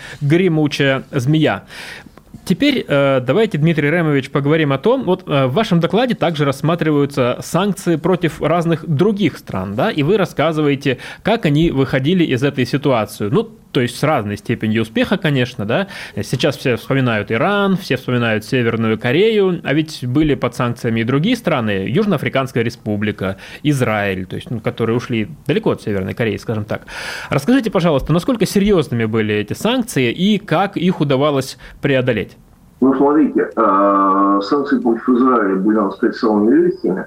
гремучая 0.62 1.05
змея. 1.11 1.64
Теперь 2.44 2.85
э, 2.88 3.20
давайте, 3.20 3.59
Дмитрий 3.59 3.88
Ремович, 3.88 4.31
поговорим 4.31 4.72
о 4.72 4.79
том, 4.79 5.05
вот 5.05 5.22
э, 5.29 5.46
в 5.46 5.53
вашем 5.53 5.79
докладе 5.79 6.14
также 6.14 6.44
рассматриваются 6.44 7.38
санкции 7.40 7.96
против 7.96 8.42
разных 8.42 8.85
других 8.88 9.38
стран, 9.38 9.77
да, 9.77 9.90
и 9.90 10.03
вы 10.03 10.16
рассказываете, 10.16 10.98
как 11.22 11.46
они 11.46 11.70
выходили 11.70 12.25
из 12.25 12.42
этой 12.42 12.66
ситуации. 12.66 13.29
Ну, 13.29 13.51
то 13.72 13.80
есть 13.80 13.98
с 13.98 14.02
разной 14.02 14.37
степенью 14.37 14.82
успеха, 14.82 15.16
конечно, 15.16 15.64
да. 15.64 15.88
Сейчас 16.16 16.56
все 16.56 16.76
вспоминают 16.76 17.32
Иран, 17.32 17.76
все 17.76 17.96
вспоминают 17.96 18.44
Северную 18.44 18.98
Корею, 18.98 19.61
а 19.64 19.72
ведь 19.72 20.06
были 20.06 20.35
под 20.35 20.54
санкциями 20.54 21.00
и 21.00 21.04
другие 21.04 21.37
страны, 21.37 21.87
Южноафриканская 21.88 22.62
республика, 22.62 23.38
Израиль, 23.62 24.26
то 24.26 24.37
есть, 24.37 24.50
ну, 24.50 24.61
которые 24.61 24.96
ушли 24.96 25.28
далеко 25.46 25.70
от 25.70 25.82
Северной 25.82 26.14
Кореи, 26.14 26.37
скажем 26.37 26.64
так. 26.64 26.82
Расскажите, 27.30 27.70
пожалуйста, 27.70 28.12
насколько 28.12 28.46
серьезными 28.46 29.06
были 29.06 29.35
эти 29.35 29.54
санкции 29.54 30.12
и 30.12 30.38
как 30.38 30.76
их 30.76 31.00
удавалось 31.00 31.58
преодолеть? 31.80 32.37
Ну, 32.80 32.94
смотрите, 32.94 33.48
э, 33.54 34.40
санкции 34.42 34.80
против 34.80 35.08
Израиля 35.08 35.56
были, 35.56 35.76
надо 35.76 35.92
сказать, 35.92 36.16
самыми 36.16 36.54
легкими. 36.54 37.06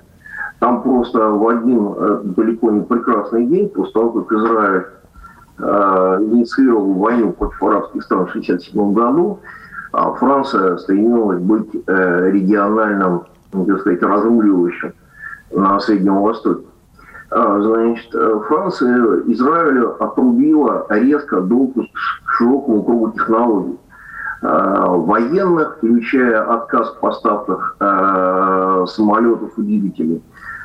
Там 0.59 0.81
просто 0.81 1.19
в 1.19 1.47
один 1.47 1.93
э, 1.97 2.21
далеко 2.23 2.71
не 2.71 2.81
прекрасный 2.81 3.45
день, 3.45 3.69
после 3.69 3.91
того, 3.91 4.21
как 4.21 4.31
Израиль 4.31 4.85
инициировал 5.57 6.93
войну 6.93 7.31
против 7.31 7.63
арабских 7.63 8.03
стран 8.03 8.25
в 8.25 8.29
1967 8.29 8.93
году, 8.93 9.39
а 9.93 10.13
Франция 10.13 10.77
стремилась 10.77 11.39
быть 11.39 11.69
э, 11.87 12.29
региональным, 12.31 13.23
ну, 13.53 13.65
так 13.65 13.79
сказать, 13.79 14.01
разруливающим 14.01 14.93
на 15.51 15.79
Среднем 15.79 16.21
Востоке. 16.21 16.65
А, 17.31 17.61
значит, 17.61 18.13
Франция 18.47 19.21
Израилю 19.27 19.95
отрубила 20.03 20.85
резко 20.89 21.39
допуск 21.39 21.89
к 21.93 22.31
широкому 22.31 22.83
кругу 22.83 23.11
технологий 23.11 23.79
военных, 24.41 25.77
включая 25.77 26.43
отказ 26.43 26.89
в 26.89 26.99
поставках 26.99 27.77
э, 27.79 28.85
самолетов 28.87 29.57
и 29.57 29.61
двигателей, 29.61 30.21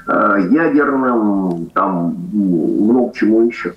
ядерным, 0.07 1.71
там 1.73 2.15
много 2.33 3.15
чему 3.15 3.47
еще. 3.47 3.75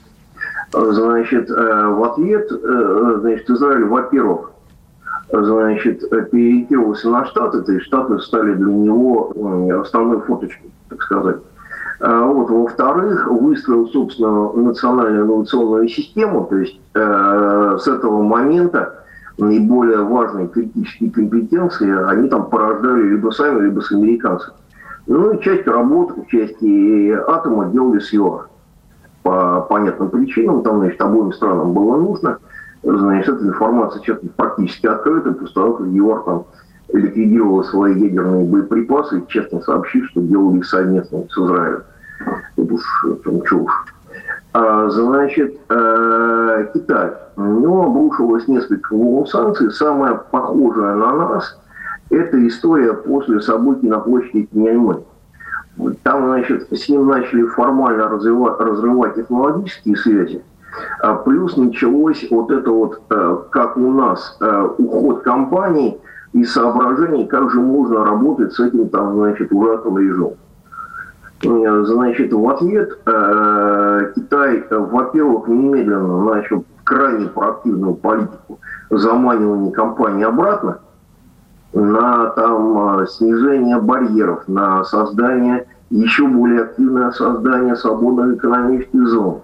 Значит, 0.73 1.51
э, 1.51 1.87
в 1.87 2.03
ответ, 2.03 2.51
э, 2.51 3.17
значит, 3.19 3.49
Израиль, 3.49 3.85
во-первых, 3.85 4.51
значит, 5.31 6.01
переориентировался 6.31 7.09
на 7.09 7.25
Штаты, 7.25 7.61
то 7.61 7.71
есть 7.71 7.85
Штаты 7.85 8.19
стали 8.19 8.53
для 8.55 8.73
него 8.73 9.33
основной 9.81 10.21
фоточкой, 10.21 10.71
так 10.89 11.01
сказать. 11.03 11.37
А 11.99 12.25
вот. 12.25 12.49
Во-вторых, 12.49 13.27
выстроил 13.27 13.87
собственную 13.87 14.53
национальную 14.57 15.25
инновационную 15.25 15.87
систему, 15.87 16.45
то 16.49 16.57
есть 16.57 16.79
э, 16.95 17.77
с 17.79 17.87
этого 17.87 18.21
момента 18.23 19.05
наиболее 19.37 19.99
важные 19.99 20.47
критические 20.47 21.11
компетенции 21.11 21.89
они 22.09 22.29
там 22.29 22.49
порождали 22.49 23.03
либо 23.03 23.29
сами, 23.29 23.61
либо 23.61 23.79
с 23.79 23.91
американцами. 23.91 24.55
Ну 25.05 25.33
и 25.33 25.41
часть 25.41 25.67
работы, 25.67 26.25
части 26.29 27.11
атома 27.11 27.67
делали 27.67 27.99
с 27.99 28.11
ЮАР 28.11 28.47
по 29.23 29.61
понятным 29.61 30.09
причинам, 30.09 30.63
там, 30.63 30.79
значит, 30.79 31.01
обоим 31.01 31.33
странам 31.33 31.73
было 31.73 31.97
нужно. 31.97 32.37
Значит, 32.83 33.35
эта 33.35 33.47
информация 33.47 34.01
сейчас 34.01 34.19
практически 34.35 34.87
открыта, 34.87 35.33
как 35.33 35.47
ЮАР 35.87 36.23
там 36.23 36.45
ликвидировала 36.91 37.63
свои 37.63 37.97
ядерные 37.99 38.45
боеприпасы, 38.45 39.23
честно 39.29 39.61
сообщив, 39.61 40.05
что 40.09 40.21
делали 40.21 40.57
их 40.57 40.65
совместно 40.65 41.23
с 41.29 41.37
Израилем. 41.37 41.83
Тут 42.55 42.71
уж 42.73 43.05
там 43.23 43.41
чушь. 43.43 43.85
А, 44.53 44.89
значит, 44.89 45.57
э, 45.69 46.67
Китай. 46.73 47.11
У 47.35 47.41
него 47.41 47.85
обрушилось 47.85 48.47
несколько 48.47 48.93
волн 48.93 49.25
санкций. 49.25 49.71
Самая 49.71 50.13
похожая 50.13 50.95
на 50.95 51.13
нас– 51.13 51.59
это 52.11 52.47
история 52.47 52.93
после 52.93 53.41
событий 53.41 53.87
на 53.87 53.99
площади 53.99 54.47
Тяньаньмэнь. 54.53 55.03
Там, 56.03 56.25
значит, 56.25 56.67
с 56.71 56.87
ним 56.87 57.07
начали 57.07 57.43
формально 57.47 58.07
разрывать, 58.07 58.59
разрывать 58.59 59.15
технологические 59.15 59.95
связи. 59.97 60.43
А 61.01 61.15
плюс 61.15 61.57
началось 61.57 62.25
вот 62.29 62.51
это 62.51 62.69
вот, 62.69 63.01
э, 63.09 63.37
как 63.51 63.77
у 63.77 63.91
нас, 63.91 64.37
э, 64.39 64.69
уход 64.77 65.23
компаний 65.23 65.99
и 66.33 66.43
соображений, 66.43 67.27
как 67.27 67.51
же 67.51 67.59
можно 67.59 68.05
работать 68.05 68.53
с 68.53 68.59
этим, 68.59 68.89
там, 68.89 69.15
значит, 69.15 69.51
ужасным 69.51 69.97
режимом. 69.97 70.33
Э, 71.43 71.83
значит, 71.85 72.31
в 72.33 72.49
ответ 72.49 72.99
Китай, 74.15 74.65
во-первых, 74.69 75.47
немедленно 75.47 76.23
начал 76.23 76.65
крайне 76.83 77.27
проактивную 77.27 77.95
политику 77.95 78.59
заманивания 78.89 79.71
компании 79.71 80.23
обратно 80.23 80.79
на 81.73 82.29
там, 82.29 82.99
э, 82.99 83.07
снижение 83.07 83.79
барьеров, 83.79 84.47
на 84.47 84.83
создание, 84.83 85.65
еще 85.89 86.27
более 86.27 86.61
активное 86.61 87.11
создание 87.11 87.75
свободных 87.75 88.37
экономических 88.37 89.07
зон, 89.07 89.41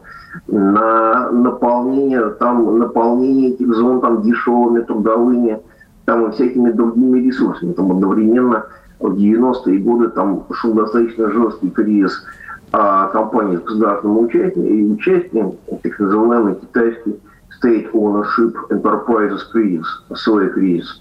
на 0.48 1.32
наполнение, 1.32 2.30
там, 2.40 2.78
наполнение 2.78 3.52
этих 3.52 3.74
зон 3.74 4.02
там, 4.02 4.22
дешевыми 4.22 4.82
трудовыми 4.82 5.60
там, 6.06 6.32
всякими 6.32 6.72
другими 6.72 7.20
ресурсами. 7.20 7.74
Там 7.74 7.92
одновременно 7.92 8.66
в 9.00 9.14
90-е 9.14 9.80
годы 9.80 10.10
там 10.10 10.44
шел 10.54 10.74
достаточно 10.74 11.32
жесткий 11.32 11.70
кризис 11.70 12.24
а 12.72 13.08
компании 13.08 13.58
с 13.58 13.62
государственным 13.62 14.26
участием 14.26 14.66
и 14.68 14.84
участием, 14.94 15.54
так 15.82 16.00
называемый 16.00 16.56
китайский 16.56 17.20
State 17.62 17.92
Ownership 17.94 18.54
Enterprises 18.70 19.40
кризис, 19.52 19.88
свой 20.14 20.50
кризис. 20.50 21.00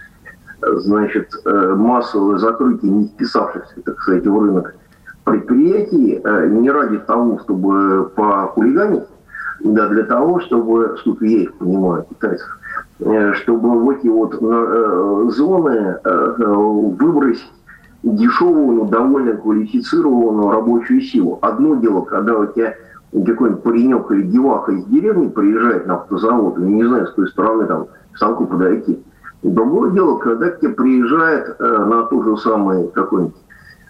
Значит, 0.60 1.30
э, 1.44 1.74
массовое 1.76 2.38
закрытие 2.38 2.90
не 2.90 3.06
вписавшихся, 3.06 3.80
так 3.84 4.00
сказать, 4.00 4.26
в 4.26 4.38
рынок 4.38 4.74
предприятий 5.22 6.20
э, 6.22 6.48
не 6.48 6.70
ради 6.70 6.98
того, 6.98 7.38
чтобы 7.40 8.10
похулиганить, 8.16 9.04
да, 9.60 9.88
для 9.88 10.02
того, 10.04 10.40
чтобы, 10.40 10.96
сколько 10.98 11.24
я 11.26 11.42
их 11.42 11.54
понимаю, 11.54 12.06
китайцев, 12.10 12.58
э, 12.98 13.34
чтобы 13.34 13.78
в 13.78 13.90
эти 13.90 14.08
вот 14.08 14.34
зоны 15.32 15.98
выбросить 16.04 17.52
дешевую, 18.02 18.78
но 18.78 18.84
довольно 18.86 19.34
квалифицированную 19.34 20.50
рабочую 20.50 21.00
силу. 21.02 21.38
Одно 21.40 21.76
дело, 21.76 22.02
когда 22.02 22.36
у 22.36 22.46
тебя 22.46 22.74
какой-нибудь 23.12 23.62
паренек 23.62 24.10
или 24.10 24.22
деваха 24.22 24.72
из 24.72 24.84
деревни 24.86 25.28
приезжает 25.28 25.86
на 25.86 25.94
автозавод, 25.94 26.58
и 26.58 26.62
не 26.62 26.84
знаю, 26.84 27.06
с 27.06 27.14
той 27.14 27.28
стороны 27.28 27.66
там 27.66 27.86
станку 28.14 28.46
подойти. 28.46 29.00
Другое 29.42 29.92
дело, 29.92 30.18
когда 30.18 30.51
к 30.51 30.61
тебе 30.61 30.70
приезжает 30.70 31.57
э, 31.59 31.64
на 31.64 32.05
тот 32.05 32.24
же 32.24 32.37
самый 32.38 32.88
какой-нибудь 32.88 33.37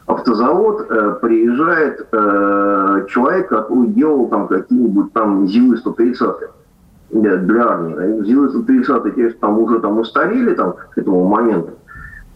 автозавод, 0.07 0.91
э, 0.91 1.17
приезжает 1.23 2.07
э, 2.13 3.07
человек, 3.09 3.49
который 3.49 3.89
делал 3.89 4.29
там 4.29 4.47
какие-нибудь 4.49 5.13
там 5.13 5.47
ЗИЛы-130 5.47 6.35
для, 7.13 7.37
для 7.37 7.67
армии. 7.67 8.23
ЗИЛы-130, 8.25 9.11
конечно, 9.13 9.39
там 9.41 9.59
уже 9.59 9.81
там 9.81 9.99
устарели 9.99 10.55
там, 10.55 10.75
к 10.91 10.99
этому 10.99 11.27
моменту. 11.27 11.71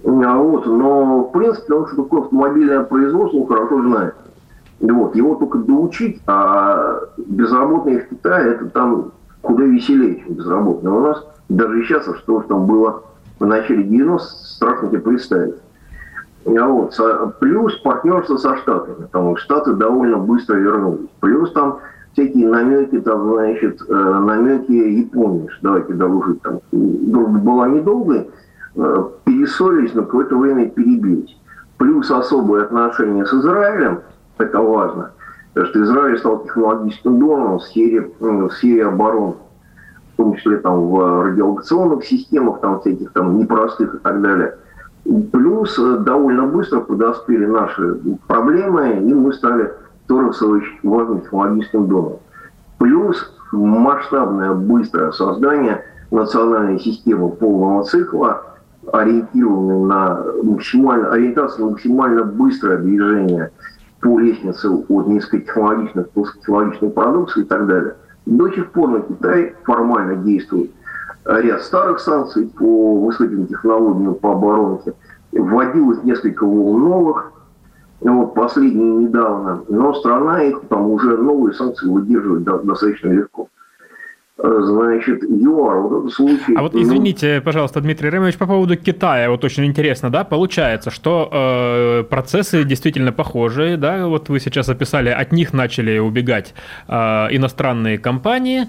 А 0.04 0.36
вот, 0.36 0.66
но, 0.66 1.24
в 1.24 1.32
принципе, 1.32 1.74
он 1.74 1.86
что 1.86 2.02
такое 2.02 2.22
автомобильное 2.22 2.82
производство, 2.82 3.38
он 3.38 3.46
хорошо 3.46 3.82
знает. 3.82 4.14
Вот, 4.80 5.14
его 5.14 5.36
только 5.36 5.58
доучить, 5.58 6.20
а 6.26 7.00
безработные 7.16 8.00
в 8.00 8.08
Китае, 8.08 8.54
это 8.54 8.68
там 8.70 9.12
куда 9.42 9.64
веселее, 9.64 10.16
чем 10.24 10.34
безработные. 10.34 10.92
У 10.92 11.00
нас 11.00 11.24
даже 11.48 11.82
сейчас, 11.84 12.08
что 12.18 12.40
там 12.42 12.66
было 12.66 13.02
в 13.38 13.46
начале 13.46 13.82
90 13.84 14.28
страшно 14.28 14.88
тебе 14.88 15.00
представить. 15.00 15.54
А 16.46 16.66
вот, 16.66 16.98
плюс 17.38 17.76
партнерство 17.78 18.36
со 18.36 18.56
Штатами, 18.56 19.04
потому 19.04 19.36
что 19.36 19.44
Штаты 19.44 19.72
довольно 19.74 20.18
быстро 20.18 20.56
вернулись. 20.56 21.08
Плюс 21.20 21.52
там 21.52 21.78
всякие 22.12 22.48
намеки, 22.48 23.00
там, 23.00 23.34
значит, 23.34 23.80
э, 23.88 23.92
намеки 23.94 24.72
Японии, 24.72 25.48
что 25.48 25.68
давайте 25.68 25.92
дружить 25.92 26.42
там. 26.42 26.60
Дружба 26.72 27.38
была 27.38 27.68
недолгой, 27.68 28.28
Э, 28.74 29.04
перессорились, 29.24 29.92
но 29.94 30.02
какое-то 30.02 30.36
время 30.36 30.70
перебились. 30.70 31.36
Плюс 31.76 32.10
особые 32.10 32.64
отношения 32.64 33.26
с 33.26 33.34
Израилем, 33.34 34.00
это 34.38 34.60
важно, 34.60 35.10
потому 35.52 35.66
что 35.70 35.82
Израиль 35.82 36.18
стал 36.18 36.44
технологическим 36.44 37.18
донором 37.18 37.58
в 37.58 37.64
сфере, 37.64 38.10
в 38.18 38.50
сфере 38.50 38.86
обороны, 38.86 39.34
в 40.12 40.16
том 40.16 40.34
числе 40.36 40.58
там 40.58 40.88
в 40.88 41.24
радиолокационных 41.24 42.04
системах, 42.04 42.60
там 42.60 42.80
всяких 42.80 43.12
там 43.12 43.38
непростых 43.38 43.94
и 43.94 43.98
так 43.98 44.20
далее. 44.20 44.56
Плюс 45.32 45.78
э, 45.78 45.98
довольно 45.98 46.46
быстро 46.46 46.80
подоспели 46.80 47.46
наши 47.46 47.98
проблемы, 48.26 48.98
и 48.98 49.14
мы 49.14 49.32
стали 49.32 49.72
тоже, 50.06 50.28
очередь, 50.28 50.78
важным 50.82 51.22
технологическим 51.22 51.88
донором. 51.88 52.18
Плюс 52.78 53.34
масштабное 53.52 54.52
быстрое 54.52 55.12
создание 55.12 55.82
национальной 56.10 56.78
системы 56.78 57.30
полного 57.30 57.84
цикла– 57.84 58.42
ориентированы 58.90 59.86
на 59.86 60.24
максимально, 60.42 61.12
ориентацию 61.12 61.66
на 61.66 61.70
максимально 61.72 62.24
быстрое 62.24 62.78
движение 62.78 63.50
по 64.00 64.18
лестнице 64.18 64.68
от 64.68 65.06
низкотехнологичных 65.06 66.10
к 66.10 66.16
высокотехнологичной 66.16 66.90
продукции 66.90 67.42
и 67.42 67.44
так 67.44 67.66
далее. 67.66 67.94
До 68.26 68.50
сих 68.50 68.70
пор 68.70 68.90
на 68.90 69.00
Китай 69.00 69.54
формально 69.64 70.16
действует 70.16 70.70
ряд 71.24 71.62
старых 71.62 72.00
санкций 72.00 72.48
по 72.58 72.96
высоким 73.00 73.46
технологиям 73.46 74.14
по 74.14 74.32
оборонке. 74.32 74.94
Вводилось 75.32 76.02
несколько 76.04 76.44
волн 76.44 76.80
новых, 76.80 77.32
вот 78.00 78.34
последние 78.34 79.06
недавно, 79.06 79.62
но 79.68 79.94
страна 79.94 80.42
их 80.42 80.60
там 80.68 80.90
уже 80.90 81.16
новые 81.16 81.54
санкции 81.54 81.88
выдерживает 81.88 82.44
достаточно 82.44 83.08
легко 83.08 83.48
значит, 84.42 85.22
ЮАР, 85.22 85.80
вот 85.82 86.00
этот 86.00 86.12
случай... 86.12 86.54
А 86.56 86.62
вот 86.62 86.74
извините, 86.74 87.40
пожалуйста, 87.40 87.80
Дмитрий 87.80 88.10
Ремович, 88.10 88.36
по 88.36 88.46
поводу 88.46 88.76
Китая, 88.76 89.30
вот 89.30 89.44
очень 89.44 89.64
интересно, 89.64 90.10
да, 90.10 90.24
получается, 90.24 90.90
что 90.90 91.28
э, 91.32 92.02
процессы 92.04 92.64
действительно 92.64 93.12
похожие, 93.12 93.76
да, 93.76 94.06
вот 94.06 94.28
вы 94.28 94.40
сейчас 94.40 94.68
описали, 94.68 95.10
от 95.10 95.32
них 95.32 95.52
начали 95.52 95.98
убегать 95.98 96.54
э, 96.88 96.94
иностранные 97.30 97.98
компании, 97.98 98.66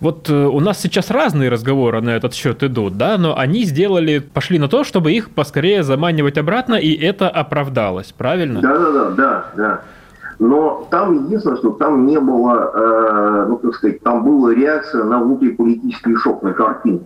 вот 0.00 0.28
э, 0.28 0.34
у 0.34 0.60
нас 0.60 0.80
сейчас 0.80 1.10
разные 1.10 1.48
разговоры 1.48 2.00
на 2.02 2.10
этот 2.10 2.34
счет 2.34 2.62
идут, 2.62 2.98
да, 2.98 3.16
но 3.16 3.38
они 3.38 3.64
сделали, 3.64 4.18
пошли 4.18 4.58
на 4.58 4.68
то, 4.68 4.84
чтобы 4.84 5.12
их 5.12 5.30
поскорее 5.30 5.82
заманивать 5.82 6.36
обратно, 6.36 6.74
и 6.74 6.92
это 6.94 7.28
оправдалось, 7.28 8.12
правильно? 8.12 8.60
Да, 8.60 8.78
да, 8.78 8.90
да, 8.90 9.10
да, 9.10 9.44
да. 9.56 9.80
Но 10.38 10.86
там 10.90 11.24
единственное, 11.24 11.56
что 11.56 11.70
там 11.72 12.06
не 12.06 12.20
было, 12.20 12.70
э, 12.74 13.46
ну, 13.48 13.56
как 13.56 13.74
сказать, 13.74 14.02
там 14.02 14.24
была 14.24 14.52
реакция 14.54 15.04
на 15.04 15.20
внутриполитический 15.20 16.14
шок 16.16 16.42
на 16.42 16.52
картине. 16.52 17.00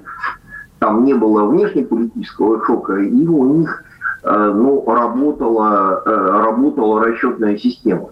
Там 0.81 1.05
не 1.05 1.15
было 1.15 1.45
внешнеполитического 1.45 2.65
шока, 2.65 2.97
и 2.97 3.27
у 3.27 3.45
них 3.59 3.85
э, 4.25 4.53
ну, 4.55 4.85
работала, 4.87 6.03
э, 6.05 6.11
работала 6.11 7.05
расчетная 7.05 7.57
система. 7.57 8.09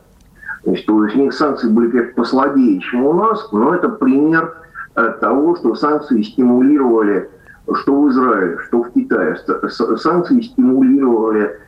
То 0.64 0.70
есть, 0.72 0.86
то 0.86 1.04
есть 1.04 1.16
у 1.16 1.20
них 1.20 1.34
санкции 1.34 1.68
были, 1.68 1.90
конечно, 1.90 2.12
послабее, 2.14 2.80
чем 2.80 3.06
у 3.06 3.12
нас, 3.14 3.50
но 3.52 3.74
это 3.74 3.88
пример 3.88 4.54
э, 4.94 5.14
того, 5.20 5.56
что 5.56 5.74
санкции 5.74 6.22
стимулировали, 6.22 7.28
что 7.74 8.02
в 8.02 8.10
Израиле, 8.10 8.58
что 8.68 8.82
в 8.82 8.90
Китае, 8.92 9.36
санкции 9.68 10.40
стимулировали 10.42 11.58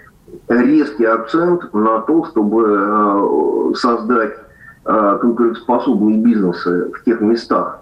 резкий 0.51 1.05
акцент 1.05 1.73
на 1.73 2.01
то, 2.01 2.25
чтобы 2.27 2.65
э, 2.69 3.75
создать 3.77 4.35
э, 4.85 5.19
конкурентоспособные 5.21 6.19
бизнесы 6.19 6.91
в 6.93 7.05
тех 7.05 7.21
местах 7.21 7.79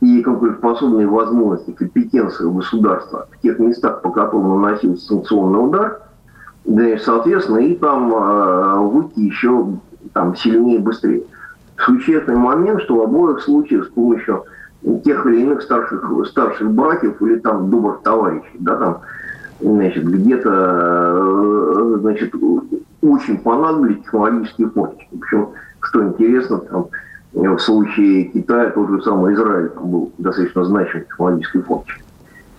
и 0.00 0.22
конкурентоспособные 0.22 1.08
возможности, 1.08 1.72
компетенции 1.72 2.48
государства 2.48 3.26
в 3.32 3.40
тех 3.40 3.58
местах, 3.58 4.00
по 4.02 4.10
которым 4.10 4.60
наносился 4.60 5.06
санкционный 5.06 5.64
удар, 5.64 6.02
да, 6.64 6.96
соответственно, 6.98 7.58
и 7.58 7.74
там 7.74 8.14
э, 8.14 8.78
выйти 8.78 9.20
еще 9.20 9.66
там, 10.12 10.36
сильнее 10.36 10.76
и 10.76 10.82
быстрее. 10.82 11.24
Существенный 11.78 12.38
момент, 12.38 12.82
что 12.82 12.96
в 12.96 13.02
обоих 13.02 13.40
случаях 13.40 13.86
с 13.86 13.88
помощью 13.88 14.44
тех 15.04 15.26
или 15.26 15.40
иных 15.40 15.62
старших, 15.62 16.08
старших 16.28 16.70
братьев 16.70 17.20
или 17.20 17.40
там 17.40 17.70
добрых 17.70 18.02
товарищей, 18.02 18.56
да, 18.60 18.76
там, 18.76 19.00
значит, 19.60 20.04
где-то, 20.04 20.50
э, 20.50 21.96
значит, 22.00 22.34
очень 23.02 23.38
понадобились 23.38 24.02
технологические 24.02 24.68
помощи. 24.68 25.08
Причем, 25.20 25.48
что 25.80 26.04
интересно, 26.04 26.58
там, 26.58 26.86
В 27.32 27.58
случае 27.58 28.24
Китая 28.24 28.70
тот 28.70 28.88
же 28.90 29.02
самый 29.02 29.34
Израиль 29.34 29.68
там 29.70 29.90
был 29.90 30.12
достаточно 30.18 30.64
значимый 30.64 31.04
технологический 31.04 31.62
фонд. 31.62 31.84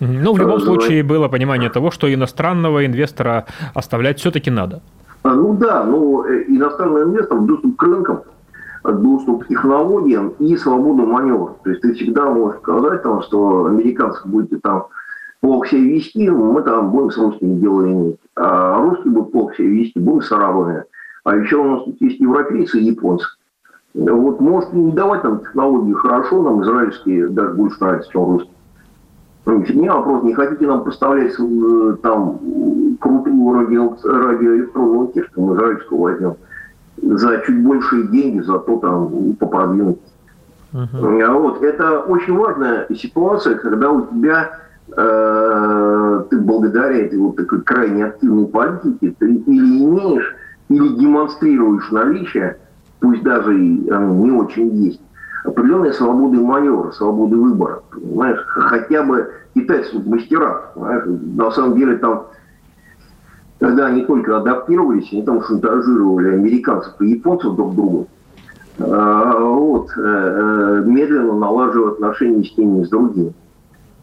Ну, 0.00 0.34
в 0.34 0.38
любом 0.38 0.60
случае 0.60 1.02
было 1.02 1.28
понимание 1.28 1.70
того, 1.70 1.90
что 1.90 2.12
иностранного 2.12 2.84
инвестора 2.84 3.46
оставлять 3.74 4.18
все-таки 4.18 4.50
надо. 4.50 4.82
А, 5.22 5.34
ну 5.34 5.54
да, 5.54 5.82
но 5.84 6.26
э, 6.26 6.44
иностранный 6.48 7.02
инвестор 7.04 7.40
доступ 7.40 7.76
к 7.76 7.82
рынкам, 7.82 8.20
доступ 8.84 9.44
к 9.44 9.48
технологиям 9.48 10.34
и 10.38 10.56
свободу 10.56 11.06
маневра. 11.06 11.54
То 11.64 11.70
есть 11.70 11.82
ты 11.82 11.94
всегда 11.94 12.30
можешь 12.30 12.60
сказать, 12.60 13.02
там, 13.02 13.22
что 13.22 13.66
американцы 13.66 14.20
будете 14.26 14.58
там 14.58 14.86
плохо 15.40 15.68
себя 15.68 15.80
вести, 15.80 16.30
мы 16.30 16.62
там 16.62 16.90
будем 16.90 17.10
с 17.10 17.18
русскими 17.18 17.60
дело 17.60 17.86
иметь. 17.86 18.20
А 18.36 18.80
русские 18.80 19.12
будут 19.12 19.32
плохо 19.32 19.54
себя 19.56 19.68
вести, 19.68 19.98
будем 19.98 20.22
с 20.22 20.32
арабами. 20.32 20.84
А 21.24 21.36
еще 21.36 21.56
у 21.56 21.64
нас 21.64 21.84
тут 21.84 22.00
есть 22.00 22.20
европейцы 22.20 22.78
и 22.78 22.84
японцы. 22.84 23.26
Вот 23.94 24.40
может 24.40 24.72
не 24.72 24.92
давать 24.92 25.24
нам 25.24 25.40
технологии 25.40 25.94
хорошо, 25.94 26.42
нам 26.42 26.62
израильские 26.62 27.28
даже 27.28 27.54
больше 27.54 27.78
нравятся, 27.80 28.12
чем 28.12 28.24
русские. 28.24 28.52
Ну, 29.46 29.64
не 29.74 29.88
вопрос, 29.88 30.24
не 30.24 30.34
хотите 30.34 30.66
нам 30.66 30.82
поставлять 30.82 31.32
э, 31.38 31.96
там 32.02 32.38
крутую 33.00 33.52
радио, 33.54 33.96
радиоэлектронную 34.02 35.08
технику, 35.08 35.40
мы 35.40 35.54
израильскую 35.54 36.00
возьмем 36.00 36.34
за 37.00 37.42
чуть 37.46 37.64
большие 37.64 38.08
деньги, 38.08 38.40
зато 38.40 38.76
там 38.78 39.34
по 39.34 39.46
продвинутости. 39.46 40.12
Uh-huh. 40.72 41.38
Вот, 41.38 41.62
это 41.62 42.00
очень 42.00 42.36
важная 42.36 42.86
ситуация, 42.94 43.54
когда 43.54 43.90
у 43.90 44.06
тебя 44.06 44.58
э, 44.94 46.24
ты 46.30 46.38
благодаря 46.40 46.98
этой 46.98 47.18
вот 47.18 47.36
такой 47.36 47.62
крайне 47.62 48.06
активной 48.06 48.46
политике 48.46 49.14
ты 49.18 49.34
или 49.34 49.84
имеешь, 49.84 50.34
или 50.68 50.88
демонстрируешь 50.96 51.90
наличие, 51.90 52.58
пусть 53.00 53.22
даже 53.22 53.58
и 53.58 53.90
оно 53.90 54.14
не 54.14 54.30
очень 54.32 54.68
есть, 54.84 55.00
определенной 55.44 55.92
свободы 55.92 56.40
маневра, 56.40 56.90
свободы 56.92 57.36
выбора. 57.36 57.82
Понимаешь, 57.90 58.40
хотя 58.46 59.02
бы 59.02 59.30
китайцы 59.54 59.98
мастера. 60.04 60.72
Понимаешь? 60.74 61.04
На 61.36 61.50
самом 61.50 61.76
деле 61.76 61.96
там, 61.96 62.26
когда 63.58 63.86
они 63.86 64.04
только 64.04 64.36
адаптировались, 64.36 65.08
они 65.12 65.22
там 65.22 65.42
шантажировали 65.42 66.34
американцев 66.34 66.94
и 67.00 67.08
японцев 67.08 67.54
друг 67.54 67.74
другу. 67.74 68.08
А, 68.78 69.38
вот, 69.38 69.88
э, 69.96 70.02
э, 70.02 70.82
медленно 70.84 71.32
налаживая 71.32 71.92
отношения 71.92 72.44
с 72.44 72.52
теми 72.54 72.82
и 72.82 72.84
с 72.84 72.90
другими. 72.90 73.32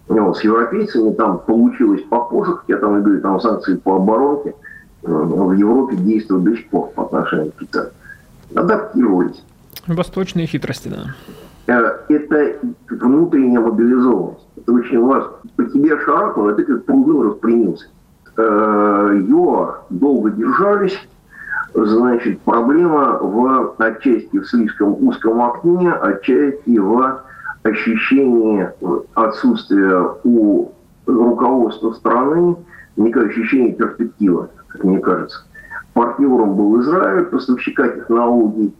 Вот, 0.08 0.38
с 0.38 0.44
европейцами 0.44 1.14
там 1.14 1.40
получилось 1.40 2.02
попозже, 2.10 2.56
хотя 2.58 2.78
там, 2.78 2.96
я 2.96 3.02
говорю, 3.02 3.22
там 3.22 3.40
санкции 3.40 3.76
по 3.76 3.96
оборонке 3.96 4.54
э, 5.04 5.08
в 5.08 5.54
Европе 5.54 5.96
действуют 5.96 6.44
до 6.44 6.56
сих 6.56 6.70
пор 6.70 6.90
по 6.90 7.04
отношению 7.04 7.52
к 7.54 7.60
Китаю. 7.60 7.90
Адаптировались. 8.54 9.44
Восточные 9.88 10.46
хитрости, 10.46 10.90
да. 10.90 11.16
Э, 11.68 12.00
это 12.10 12.58
внутренняя 12.90 13.62
мобилизованность. 13.62 14.46
Это 14.58 14.74
очень 14.74 15.00
важно. 15.00 15.32
По 15.56 15.64
тебе 15.66 15.98
шарахнуло, 16.00 16.52
а 16.52 16.56
ты 16.56 16.64
как 16.64 16.86
пружин 16.86 17.30
распрямился. 17.30 17.86
Э, 18.36 19.22
ЮАР 19.28 19.84
долго 19.90 20.32
держались, 20.32 21.00
значит, 21.74 22.42
проблема 22.42 23.20
в 23.20 23.76
отчасти 23.78 24.38
в 24.38 24.46
слишком 24.48 25.08
узком 25.08 25.42
окне, 25.42 25.92
отчасти 25.92 26.78
в 26.78 27.22
ощущении 27.64 28.70
отсутствия 29.14 30.10
у 30.24 30.72
руководства 31.06 31.92
страны 31.94 32.56
некое 32.96 33.28
ощущение 33.28 33.74
перспективы, 33.74 34.50
как 34.68 34.84
мне 34.84 35.00
кажется. 35.00 35.46
Партнером 35.94 36.56
был 36.56 36.82
Израиль, 36.82 37.26
поставщика 37.26 37.88
технологий, 37.88 38.74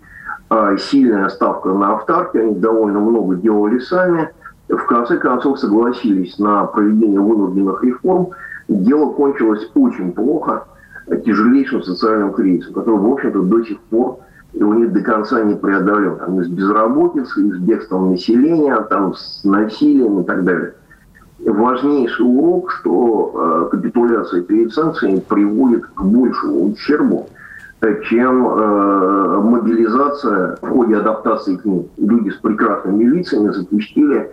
а, 0.50 0.78
сильная 0.78 1.30
ставка 1.30 1.70
на 1.70 1.96
автарки, 1.96 2.38
они 2.38 2.56
довольно 2.56 3.00
много 3.00 3.36
делали 3.36 3.80
сами. 3.80 4.30
В 4.68 4.86
конце 4.86 5.18
концов 5.18 5.60
согласились 5.60 6.40
на 6.40 6.66
проведение 6.66 7.20
вынужденных 7.20 7.84
реформ. 7.84 8.30
Дело 8.68 9.12
кончилось 9.12 9.70
очень 9.76 10.12
плохо, 10.14 10.66
тяжелейшим 11.26 11.84
социальным 11.84 12.34
кризисом, 12.34 12.74
который, 12.74 12.98
в 12.98 13.12
общем-то, 13.12 13.42
до 13.42 13.64
сих 13.64 13.80
пор 13.82 14.20
у 14.56 14.74
них 14.74 14.94
до 14.94 15.02
конца 15.02 15.42
не 15.44 15.56
преодолен. 15.56 16.18
Там 16.18 16.40
и 16.42 16.44
с 16.44 16.48
безработицей, 16.48 17.52
с 17.52 17.58
бегством 17.58 18.12
населения, 18.12 18.76
там 18.90 19.14
с 19.16 19.44
насилием 19.44 20.22
и 20.22 20.24
так 20.24 20.44
далее. 20.44 20.74
Важнейший 21.46 22.26
урок, 22.26 22.72
что 22.72 23.32
э, 23.34 23.70
капитуляция 23.72 24.42
перед 24.44 24.74
санкциями 24.74 25.20
приводит 25.20 25.86
к 25.86 26.02
большему 26.02 26.72
ущербу, 26.72 27.28
чем 28.10 28.48
э, 28.48 29.42
мобилизация 29.44 30.58
в 30.62 30.70
ходе 30.70 30.98
адаптации 30.98 31.58
к 31.58 31.66
ним. 31.66 31.88
Люди 31.98 32.30
с 32.30 32.36
прекрасными 32.36 33.04
лицами 33.04 33.50
запустили 33.50 34.30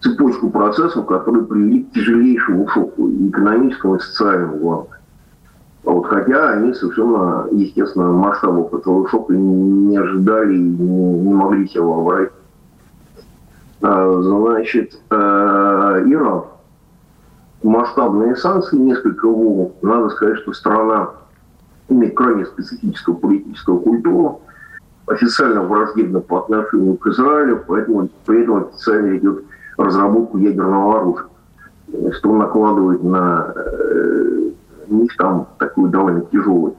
цепочку 0.00 0.50
процессов, 0.50 1.06
которые 1.06 1.44
привели 1.44 1.82
к 1.82 1.92
тяжелейшему 1.92 2.68
шоку, 2.68 3.08
и 3.08 3.28
экономическому, 3.28 3.96
и 3.96 4.00
социальному, 4.00 4.58
главное. 4.58 4.98
А 5.84 5.90
вот, 5.90 6.06
хотя 6.06 6.50
они 6.50 6.72
совершенно, 6.74 7.46
естественно, 7.50 8.12
масштабов 8.12 8.72
этого 8.72 9.08
шока 9.08 9.34
не 9.34 9.96
ожидали 9.96 10.54
и 10.54 10.60
не, 10.60 11.18
не 11.20 11.34
могли 11.34 11.66
себе 11.68 11.82
вообразить. 11.82 12.32
А, 13.82 14.22
значит, 14.22 14.98
э, 15.10 16.04
Иран. 16.06 16.44
Масштабные 17.64 18.36
санкции, 18.36 18.76
несколько 18.76 19.26
волн. 19.26 19.72
Надо 19.82 20.10
сказать, 20.10 20.38
что 20.38 20.52
страна 20.52 21.10
имеет 21.88 22.16
крайне 22.16 22.46
специфическую 22.46 23.16
политическую 23.16 23.78
культуру, 23.78 24.40
официально 25.06 25.62
враждебна 25.62 26.20
по 26.20 26.38
отношению 26.38 26.96
к 26.96 27.06
Израилю, 27.08 27.64
поэтому 27.66 28.08
при 28.24 28.42
этом 28.42 28.64
официально 28.68 29.16
идет 29.16 29.44
разработку 29.76 30.38
ядерного 30.38 31.00
оружия, 31.00 31.26
что 32.12 32.36
накладывает 32.36 33.02
на 33.02 33.52
э, 33.54 34.50
них 34.92 35.16
там 35.16 35.48
такое 35.58 35.90
довольно 35.90 36.22
тяжелое, 36.32 36.74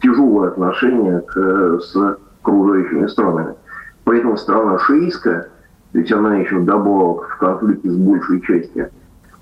тяжелое 0.00 0.48
отношение 0.48 1.20
к, 1.20 1.80
с 1.80 2.16
окружающими 2.42 3.06
странами. 3.06 3.54
Поэтому 4.04 4.36
страна 4.36 4.78
шиистская, 4.78 5.48
ведь 5.92 6.10
она 6.12 6.36
еще 6.36 6.60
добавок 6.60 7.28
в 7.28 7.38
конфликте 7.38 7.90
с 7.90 7.96
большей 7.96 8.40
частью 8.42 8.90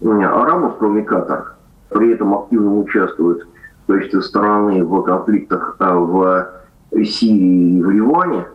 арабов, 0.03 0.77
кроме 0.79 1.03
Катара, 1.03 1.55
при 1.89 2.13
этом 2.13 2.35
активно 2.35 2.79
участвует 2.79 3.47
в 3.87 3.93
качестве 3.93 4.23
стороны 4.23 4.85
в 4.85 5.03
конфликтах 5.03 5.77
а, 5.79 5.95
в 5.97 6.47
Сирии 6.93 7.79
и 7.79 7.83
в 7.83 7.91
Ливане, 7.91 8.47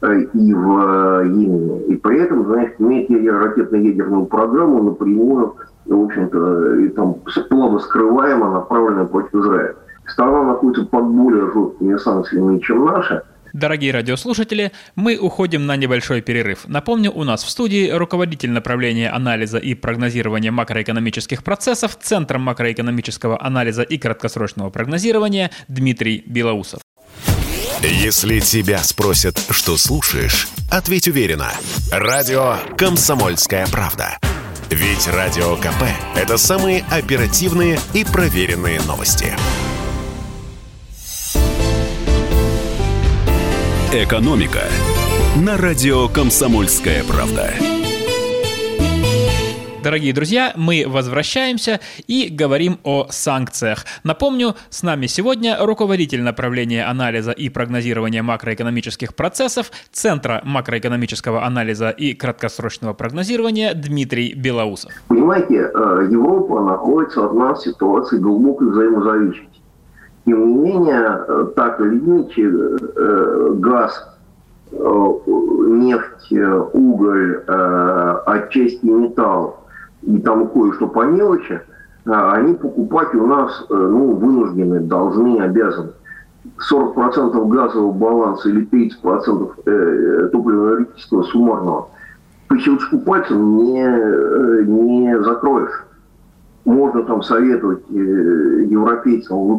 а, 0.00 0.14
и 0.14 0.52
в 0.54 1.24
Йемене. 1.24 1.84
И 1.86 1.96
при 1.96 2.20
этом, 2.20 2.46
значит, 2.46 2.80
имеет 2.80 3.10
ракетно-ядерную 3.10 4.26
программу 4.26 4.82
напрямую, 4.82 5.54
в 5.86 6.04
общем-то, 6.04 6.76
и 6.80 6.88
там 6.88 7.16
плавно 7.48 7.78
скрываемо 7.78 8.50
направленную 8.50 9.08
против 9.08 9.34
Израиля. 9.34 9.74
Страна 10.06 10.42
находится 10.42 10.84
под 10.86 11.04
более 11.06 11.52
жесткими 11.52 11.96
санкциями, 11.96 12.58
чем 12.58 12.84
наша– 12.84 13.22
Дорогие 13.52 13.92
радиослушатели, 13.92 14.72
мы 14.96 15.18
уходим 15.18 15.66
на 15.66 15.76
небольшой 15.76 16.22
перерыв. 16.22 16.66
Напомню, 16.68 17.12
у 17.12 17.22
нас 17.22 17.44
в 17.44 17.50
студии 17.50 17.90
руководитель 17.90 18.50
направления 18.50 19.10
анализа 19.10 19.58
и 19.58 19.74
прогнозирования 19.74 20.50
макроэкономических 20.50 21.44
процессов 21.44 21.98
Центром 22.00 22.42
макроэкономического 22.42 23.42
анализа 23.42 23.82
и 23.82 23.98
краткосрочного 23.98 24.70
прогнозирования 24.70 25.50
Дмитрий 25.68 26.22
Белоусов. 26.26 26.80
Если 27.82 28.38
тебя 28.38 28.78
спросят, 28.78 29.38
что 29.50 29.76
слушаешь, 29.76 30.48
ответь 30.70 31.08
уверенно. 31.08 31.50
Радио 31.90 32.56
«Комсомольская 32.78 33.66
правда». 33.66 34.18
Ведь 34.72 35.06
Радио 35.06 35.54
КП– 35.56 35.84
это 36.16 36.38
самые 36.38 36.82
оперативные 36.90 37.78
и 37.92 38.04
проверенные 38.04 38.80
новости. 38.80 39.36
«Экономика» 43.92 44.62
на 45.36 45.58
радио 45.58 46.08
«Комсомольская 46.08 47.04
правда». 47.04 47.52
Дорогие 49.92 50.14
друзья, 50.14 50.54
мы 50.56 50.86
возвращаемся 50.88 51.78
и 52.06 52.30
говорим 52.30 52.78
о 52.82 53.08
санкциях. 53.10 53.84
Напомню, 54.04 54.54
с 54.70 54.82
нами 54.82 55.04
сегодня 55.04 55.58
руководитель 55.60 56.22
направления 56.22 56.86
анализа 56.86 57.32
и 57.32 57.50
прогнозирования 57.50 58.22
макроэкономических 58.22 59.14
процессов 59.14 59.70
Центра 59.92 60.40
макроэкономического 60.44 61.44
анализа 61.44 61.90
и 61.90 62.14
краткосрочного 62.14 62.94
прогнозирования 62.94 63.74
Дмитрий 63.74 64.32
Белоусов. 64.32 64.92
Понимаете, 65.08 65.56
э, 65.56 66.08
Европа 66.10 66.62
находится 66.62 67.26
от 67.26 67.34
нас 67.34 67.60
в 67.60 67.64
ситуации 67.64 68.16
глубокой 68.16 68.70
взаимозависимости. 68.70 69.60
Тем 70.24 70.48
не 70.48 70.70
менее, 70.70 71.18
э, 71.28 71.46
так 71.54 71.78
или 71.80 71.98
иначе, 71.98 72.44
э, 72.44 73.50
газ, 73.56 74.08
нефть, 74.72 76.32
уголь, 76.72 77.44
отчасти 78.24 78.86
металл 78.86 79.61
и 80.02 80.18
там 80.18 80.48
кое-что 80.48 80.86
по 80.86 81.04
мелочи, 81.04 81.60
они 82.04 82.54
покупать 82.54 83.14
у 83.14 83.26
нас 83.26 83.64
ну, 83.68 84.14
вынуждены, 84.14 84.80
должны, 84.80 85.40
обязаны. 85.40 85.92
40% 86.70 87.48
газового 87.48 87.92
баланса 87.92 88.48
или 88.48 88.66
30% 88.66 89.52
э, 89.64 90.28
топливно-энергетического 90.32 91.22
суммарного 91.24 91.88
по 92.52 92.58
щелчку 92.58 92.98
пальца 92.98 93.34
не, 93.34 93.82
э, 93.82 94.64
не 94.66 95.22
закроешь. 95.22 95.84
Можно 96.64 97.02
там 97.04 97.22
советовать 97.22 97.82
э, 97.90 97.94
европейцам 97.94 99.58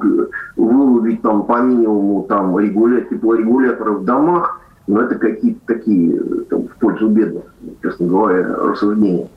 вырубить 0.55 1.21
там 1.21 1.43
по 1.45 1.61
минимуму 1.61 2.25
там 2.29 2.57
регулятор, 2.59 3.09
теплорегуляторы 3.09 3.93
в 3.93 4.05
домах, 4.05 4.61
но 4.85 5.01
это 5.01 5.15
какие-то 5.15 5.59
такие 5.65 6.19
там, 6.49 6.67
в 6.67 6.75
пользу 6.79 7.09
бедных, 7.09 7.43
честно 7.81 8.07
говоря, 8.07 8.55
рассуждения. 8.57 9.27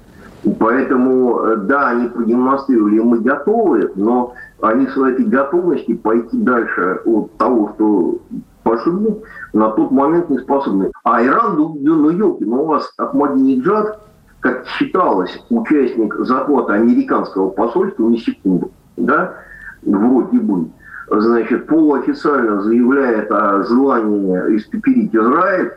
Поэтому, 0.58 1.56
да, 1.56 1.88
они 1.88 2.08
продемонстрировали, 2.08 3.00
мы 3.00 3.20
готовы, 3.20 3.90
но 3.96 4.34
они 4.60 4.86
с 4.86 4.96
этой 4.96 5.24
готовности 5.24 5.94
пойти 5.94 6.38
дальше 6.38 7.00
от 7.04 7.36
того, 7.36 7.72
что 7.74 8.18
пошли, 8.62 9.16
на 9.52 9.70
тот 9.70 9.90
момент 9.90 10.28
не 10.28 10.38
способны. 10.38 10.90
А 11.04 11.24
Иран, 11.24 11.56
ну, 11.56 11.76
ну 11.80 12.10
елки, 12.10 12.44
ну 12.44 12.62
у 12.62 12.66
вас 12.66 12.92
Ахмадинеджад, 12.98 14.00
как 14.40 14.66
считалось, 14.66 15.44
участник 15.50 16.14
захвата 16.20 16.74
американского 16.74 17.50
посольства 17.50 18.08
не 18.08 18.18
секунду, 18.18 18.70
да, 18.96 19.34
вроде 19.82 20.38
бы, 20.38 20.68
значит, 21.10 21.66
полуофициально 21.66 22.60
заявляет 22.62 23.30
о 23.30 23.62
желании 23.62 24.56
испепелить 24.56 25.14
Израиль, 25.14 25.72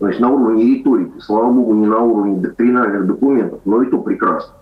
значит, 0.00 0.20
на 0.20 0.30
уровне 0.30 0.64
риторики, 0.64 1.18
слава 1.20 1.50
богу, 1.50 1.74
не 1.74 1.86
на 1.86 1.98
уровне 1.98 2.36
доктринальных 2.36 3.06
документов, 3.06 3.60
но 3.64 3.82
и 3.82 3.90
то 3.90 3.98
прекрасно 3.98 4.54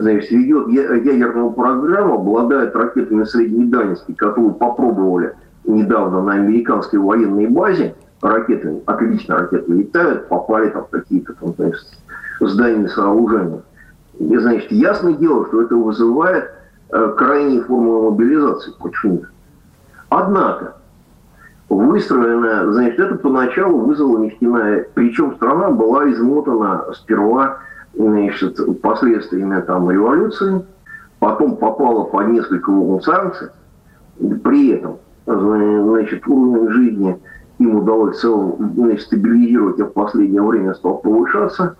значит, 0.00 0.30
ведет 0.30 0.68
ядерную 0.68 1.50
программу, 1.52 2.14
обладает 2.14 2.74
ракетами 2.74 3.24
средней 3.24 3.66
дальности, 3.66 4.12
которую 4.12 4.54
попробовали 4.54 5.34
недавно 5.64 6.22
на 6.22 6.34
американской 6.34 6.98
военной 6.98 7.46
базе, 7.46 7.94
ракеты, 8.22 8.82
отлично 8.86 9.38
ракеты 9.38 9.72
летают, 9.72 10.28
попали 10.28 10.70
там 10.70 10.86
какие-то 10.90 11.34
там, 11.34 11.54
значит, 11.56 11.86
здания, 12.40 12.88
сооружения. 12.88 13.62
И, 14.18 14.36
значит, 14.36 14.72
ясное 14.72 15.14
дело, 15.14 15.46
что 15.46 15.62
это 15.62 15.76
вызывает 15.76 16.50
э, 16.90 17.14
крайние 17.16 17.62
формы 17.62 18.10
мобилизации 18.10 18.72
против. 18.78 19.30
Однако, 20.08 20.76
выстроенная, 21.68 22.70
значит, 22.72 22.98
это 22.98 23.16
поначалу 23.16 23.78
вызвало 23.80 24.18
нефтяная, 24.18 24.86
причем 24.94 25.34
страна 25.36 25.70
была 25.70 26.10
измотана 26.10 26.86
сперва 26.94 27.58
значит, 27.94 28.58
последствиями 28.80 29.60
там, 29.60 29.90
революции, 29.90 30.64
потом 31.18 31.56
попала 31.56 32.04
под 32.04 32.28
несколько 32.28 32.70
волн 32.70 33.02
санкций, 33.02 33.48
при 34.42 34.70
этом 34.70 34.98
значит, 35.26 36.26
уровень 36.26 36.70
жизни 36.70 37.20
им 37.58 37.76
удалось 37.76 38.20
целом 38.20 38.74
стабилизировать, 38.98 39.80
а 39.80 39.84
в 39.84 39.92
последнее 39.92 40.42
время 40.42 40.74
стал 40.74 40.98
повышаться. 40.98 41.76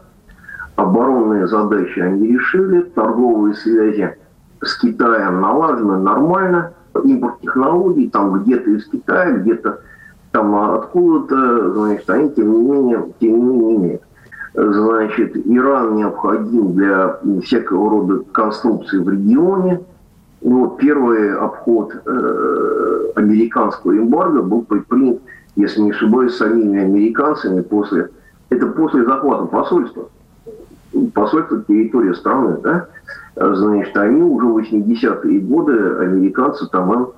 Оборонные 0.76 1.48
задачи 1.48 1.98
они 1.98 2.28
решили, 2.28 2.82
торговые 2.82 3.54
связи 3.54 4.16
с 4.60 4.78
Китаем 4.78 5.40
налажены 5.40 5.98
нормально, 5.98 6.72
импорт 7.04 7.40
технологий 7.40 8.08
там 8.08 8.42
где-то 8.42 8.70
из 8.70 8.86
Китая, 8.86 9.32
где-то 9.38 9.80
там 10.32 10.54
откуда-то, 10.54 11.72
значит, 11.72 12.08
они 12.10 12.30
тем 12.30 12.52
не 12.52 12.62
менее, 12.62 13.12
тем 13.20 13.48
не 13.48 13.56
менее 13.56 14.00
значит, 14.54 15.36
Иран 15.46 15.96
необходим 15.96 16.74
для 16.74 17.18
всякого 17.42 17.90
рода 17.90 18.24
конструкции 18.32 18.98
в 18.98 19.08
регионе. 19.08 19.80
Вот 20.40 20.78
первый 20.78 21.36
обход 21.36 21.94
э, 21.94 23.12
американского 23.16 23.92
эмбарго 23.92 24.42
был 24.42 24.62
предпринят, 24.62 25.20
если 25.56 25.80
не 25.80 25.90
ошибаюсь, 25.90 26.36
самими 26.36 26.80
американцами 26.80 27.60
после, 27.62 28.10
это 28.50 28.66
после 28.68 29.04
захвата 29.04 29.46
посольства, 29.46 30.08
посольства 31.06 31.62
территории 31.64 32.12
страны, 32.14 32.58
да, 32.62 32.86
значит, 33.36 33.96
они 33.96 34.22
уже 34.22 34.46
в 34.46 34.58
80-е 34.58 35.40
годы, 35.40 35.96
американцы 36.00 36.66
там 36.68 37.08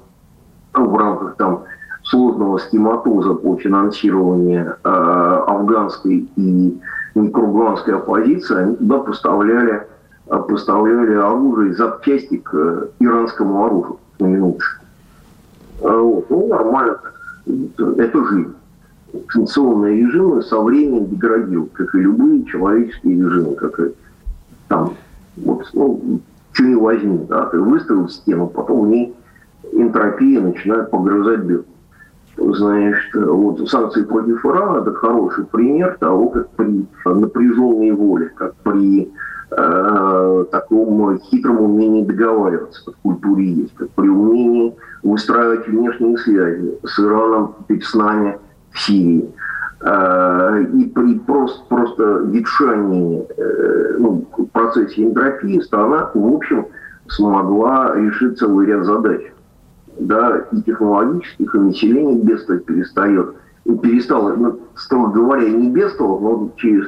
в 0.74 0.96
рамках 0.96 1.36
там 1.36 1.64
сложного 2.04 2.58
схематоза 2.58 3.34
по 3.34 3.56
финансированию 3.56 4.76
э, 4.82 4.88
афганской 4.88 6.28
и 6.36 6.80
кругланской 7.14 7.94
оппозиции, 7.94 8.56
они 8.56 8.76
туда 8.76 8.98
поставляли, 8.98 9.86
э, 10.26 10.38
поставляли 10.48 11.14
оружие, 11.14 11.74
запчасти 11.74 12.38
к 12.38 12.54
э, 12.54 12.88
иранскому 13.00 13.64
оружию, 13.64 13.98
на 14.18 14.26
минуточку. 14.26 14.84
Вот. 15.80 16.30
Ну, 16.30 16.48
нормально. 16.48 16.98
Это 17.46 18.24
жизнь. 18.26 18.54
Санкционные 19.32 19.96
режимы 19.98 20.42
со 20.42 20.60
временем 20.60 21.08
деградируют, 21.08 21.72
как 21.72 21.94
и 21.94 21.98
любые 21.98 22.44
человеческие 22.44 23.16
режимы, 23.16 23.54
как 23.54 23.80
и 23.80 23.92
там, 24.68 24.94
вот, 25.36 25.68
ну, 25.72 26.20
что 26.52 26.64
не 26.64 26.74
возьми, 26.74 27.26
да, 27.28 27.46
ты 27.46 27.60
выставил 27.60 28.08
стену, 28.08 28.46
потом 28.46 28.82
в 28.82 28.88
ней 28.88 29.14
энтропия 29.72 30.40
начинает 30.40 30.90
погрызать 30.90 31.40
бед 31.40 31.64
значит, 32.36 33.14
вот 33.14 33.68
санкции 33.68 34.02
против 34.02 34.44
Ирана– 34.44 34.78
это 34.82 34.92
хороший 34.94 35.44
пример 35.46 35.96
того, 36.00 36.28
как 36.30 36.48
при 36.50 36.86
напряженной 37.04 37.90
воле, 37.92 38.30
как 38.34 38.54
при 38.56 39.10
э, 39.50 40.44
таком 40.50 41.18
хитром 41.18 41.60
умении 41.60 42.04
договариваться, 42.04 42.84
как 42.86 42.94
в 42.94 43.00
культуре 43.00 43.52
есть, 43.52 43.74
как 43.74 43.90
при 43.90 44.08
умении 44.08 44.74
выстраивать 45.02 45.66
внешние 45.66 46.16
связи 46.18 46.78
с 46.84 46.98
Ираном, 46.98 47.54
с 47.68 47.94
нами 47.94 48.38
Сирии. 48.74 49.30
Э, 49.80 50.64
и 50.74 50.84
при 50.84 51.18
просто, 51.20 51.64
просто 51.68 52.02
ветшании 52.26 53.26
э, 53.36 53.96
ну, 53.98 54.26
процессе 54.52 55.04
энтропии 55.04 55.60
страна, 55.60 56.10
в 56.14 56.34
общем, 56.34 56.66
смогла 57.08 57.94
решить 57.96 58.38
целый 58.38 58.66
ряд 58.66 58.84
задач 58.84 59.22
да, 59.98 60.44
и 60.52 60.62
технологических, 60.62 61.54
и 61.54 61.58
население 61.58 62.16
бедствовать 62.16 62.64
перестает. 62.64 63.34
И 63.64 63.76
перестало, 63.76 64.34
ну, 64.34 64.58
строго 64.74 65.12
говоря, 65.12 65.48
не 65.48 65.70
бедствовало, 65.70 66.20
но 66.20 66.52
через 66.56 66.86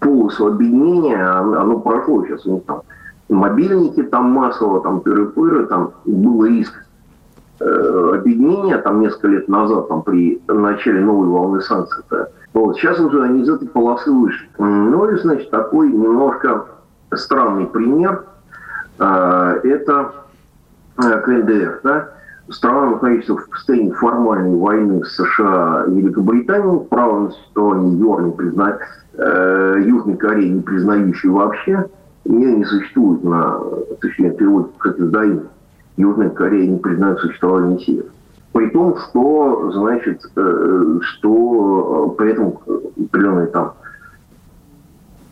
полосу 0.00 0.48
объединения 0.48 1.22
оно, 1.22 1.60
оно 1.60 1.78
прошло. 1.80 2.24
Сейчас 2.24 2.46
у 2.46 2.54
них 2.54 2.64
там 2.64 2.82
мобильники 3.28 4.02
там 4.02 4.30
массово, 4.30 4.80
там 4.80 5.00
пыры-пыры, 5.00 5.66
там 5.66 5.92
был 6.04 6.44
риск 6.44 6.83
объединения 7.64 8.78
там 8.78 9.00
несколько 9.00 9.28
лет 9.28 9.48
назад, 9.48 9.88
там 9.88 10.02
при 10.02 10.40
начале 10.48 11.00
новой 11.00 11.28
волны 11.28 11.60
санкций. 11.60 12.02
-то. 12.10 12.26
Вот, 12.52 12.76
сейчас 12.76 13.00
уже 13.00 13.22
они 13.22 13.42
из 13.42 13.48
этой 13.48 13.68
полосы 13.68 14.12
вышли. 14.12 14.48
Ну 14.58 15.10
и, 15.10 15.16
значит, 15.18 15.50
такой 15.50 15.90
немножко 15.90 16.66
странный 17.12 17.66
пример 17.66 18.24
э, 18.98 19.60
это 19.64 20.12
э, 20.98 21.20
КНДР, 21.20 21.80
да, 21.82 22.08
страна 22.48 22.90
находится 22.90 23.36
в 23.36 23.46
состоянии 23.52 23.90
формальной 23.90 24.56
войны 24.56 25.04
с 25.04 25.16
США 25.16 25.84
и 25.88 25.92
Великобританией, 25.92 26.84
право 26.86 27.20
на 27.20 27.30
существование 27.30 27.90
не 27.90 28.32
призна... 28.32 28.78
э, 29.14 29.82
Южной 29.84 30.16
Кореи 30.16 30.48
не 30.48 30.62
признающей 30.62 31.28
вообще, 31.28 31.86
ее 32.24 32.56
не 32.56 32.64
существует 32.64 33.22
на, 33.24 33.60
точнее, 34.00 34.30
перевод 34.30 34.72
как 34.78 34.98
издаем. 34.98 35.48
Южная 35.96 36.30
Корея 36.30 36.68
не 36.68 36.78
признает 36.78 37.18
существование 37.20 37.78
Севера. 37.78 38.06
При 38.52 38.70
том, 38.70 38.96
что, 38.96 39.72
значит, 39.72 40.20
э, 40.36 40.98
что 41.02 42.14
при 42.16 42.30
этом 42.30 42.58
определенные 42.96 43.46
там 43.48 43.74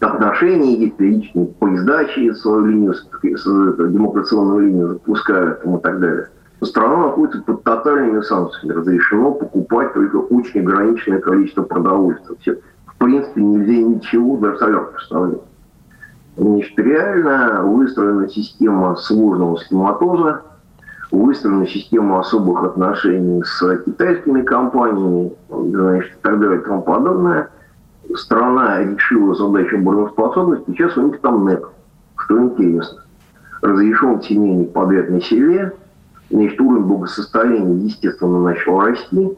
отношения 0.01 0.77
есть 0.77 0.99
личные, 1.01 1.47
поезда 1.47 2.05
через 2.07 2.41
свою 2.41 2.67
линию, 2.67 2.95
демократическую 3.23 4.61
линию 4.61 4.89
запускают 4.89 5.65
и 5.65 5.79
так 5.83 6.01
далее– 6.01 6.29
страна 6.67 7.07
находится 7.07 7.43
под 7.43 7.63
тотальными 7.65 8.21
санкциями. 8.23 8.77
Разрешено 8.77 9.33
покупать 9.33 9.93
только 9.95 10.17
очень 10.17 10.61
ограниченное 10.61 11.21
количество 11.21 11.63
продовольствия. 11.63 12.37
Все, 12.41 12.59
в 12.87 12.97
принципе, 12.99 13.43
нельзя 13.43 13.83
ничего 13.83 14.37
даже 14.37 14.59
солярку 14.59 14.95
поставлять. 14.95 15.41
Значит, 16.37 16.79
реально 16.79 17.63
выстроена 17.65 18.29
система 18.29 18.97
сложного 18.97 19.57
схематоза, 19.57 20.43
выстроена 21.13 21.67
система 21.67 22.21
особых 22.21 22.65
отношений 22.65 23.43
с 23.45 23.79
китайскими 23.85 24.43
компаниями, 24.43 25.33
значит, 25.49 26.13
и 26.13 26.23
так 26.23 26.41
далее 26.41 26.61
и 26.61 26.65
тому 26.65 26.83
подобное. 26.83 27.51
Страна 28.15 28.83
решила 28.83 29.35
задачу 29.35 29.77
обороноспособности, 29.77 30.71
сейчас 30.73 30.97
у 30.97 31.03
них 31.03 31.21
там 31.21 31.45
НЭП, 31.45 31.67
что 32.17 32.43
интересно. 32.43 33.03
Разрешен 33.61 34.21
семейный 34.23 34.67
подряд 34.67 35.09
на 35.09 35.21
селе, 35.21 35.73
Значит, 36.33 36.59
уровень 36.63 36.85
благосостояния, 36.85 37.85
естественно, 37.85 38.41
начал 38.41 38.81
расти. 38.81 39.33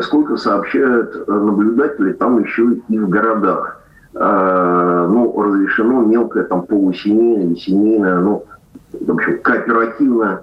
Сколько 0.00 0.36
сообщают 0.36 1.28
наблюдатели, 1.28 2.12
там 2.14 2.42
еще 2.42 2.78
и 2.88 2.98
в 2.98 3.08
городах. 3.08 3.80
Э, 4.14 5.08
ну, 5.08 5.40
разрешено 5.40 6.02
мелкое, 6.02 6.44
там, 6.44 6.62
полусемейное, 6.62 7.54
семейное, 7.56 8.20
ну, 8.20 8.44
в 8.92 9.10
общем, 9.10 9.38
кооперативное 9.40 10.42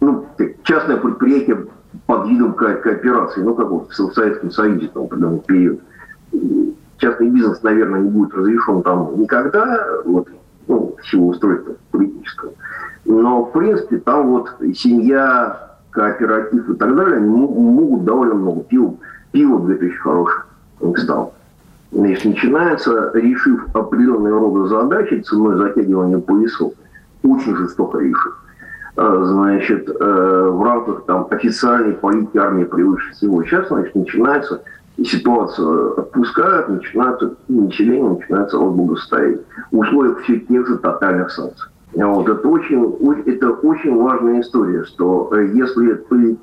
ну, 0.00 0.26
частное 0.64 0.96
предприятие 0.96 1.66
под 2.06 2.28
видом 2.28 2.54
ко- 2.54 2.76
кооперации, 2.76 3.42
ну, 3.42 3.54
как 3.54 3.68
вот 3.68 3.90
в 3.90 4.12
Советском 4.12 4.50
Союзе 4.50 4.88
там, 4.92 5.02
в 5.02 5.06
определенный 5.06 5.40
период. 5.40 5.80
Частный 6.98 7.30
бизнес, 7.30 7.62
наверное, 7.62 8.00
не 8.00 8.10
будет 8.10 8.34
разрешен 8.34 8.82
там 8.82 9.20
никогда, 9.20 9.86
вот, 10.04 10.28
ну, 10.68 10.96
в 11.00 11.06
силу 11.08 11.28
устройства 11.28 11.74
политического. 11.90 12.52
Но, 13.04 13.44
в 13.44 13.52
принципе, 13.52 13.98
там 13.98 14.28
вот 14.28 14.50
семья, 14.74 15.76
кооператив 15.90 16.68
и 16.68 16.74
так 16.74 16.94
далее, 16.94 17.16
они 17.16 17.28
могут 17.28 18.04
довольно 18.04 18.34
много 18.34 18.62
пива. 18.62 18.94
Пиво, 19.32 19.58
говорит, 19.58 19.82
очень 19.82 19.98
хорошее 19.98 20.42
стал. 20.96 21.34
Значит, 21.92 22.24
начинается, 22.24 23.10
решив 23.14 23.66
определенные 23.74 24.32
рода 24.32 24.68
задачи, 24.68 25.20
ценой 25.20 25.56
затягивания 25.56 26.18
поясов, 26.18 26.72
очень 27.22 27.56
жестоко 27.56 27.98
решив. 27.98 28.36
А, 28.96 29.24
значит, 29.24 29.88
э, 29.88 30.48
в 30.50 30.62
рамках 30.62 31.04
там, 31.04 31.26
официальной 31.30 31.92
политики 31.92 32.36
армии 32.36 32.64
превыше 32.64 33.12
всего. 33.12 33.42
Сейчас, 33.44 33.68
значит, 33.68 33.94
начинается 33.94 34.62
ситуацию 35.02 35.98
отпускают, 35.98 36.68
начинается 36.68 37.34
население 37.48 38.10
начинается 38.10 38.58
от 38.58 38.72
благосостояния. 38.72 39.40
В 39.70 39.78
условиях 39.78 40.20
все 40.20 40.40
тех 40.40 40.66
же 40.66 40.78
тотальных 40.78 41.30
санкций. 41.30 41.70
Вот, 41.94 42.28
это, 42.28 42.46
очень, 42.46 43.24
это 43.26 43.50
очень 43.50 43.96
важная 43.96 44.40
история, 44.40 44.84
что 44.84 45.30
э, 45.32 45.50
если 45.54 45.94
ты 45.94 46.36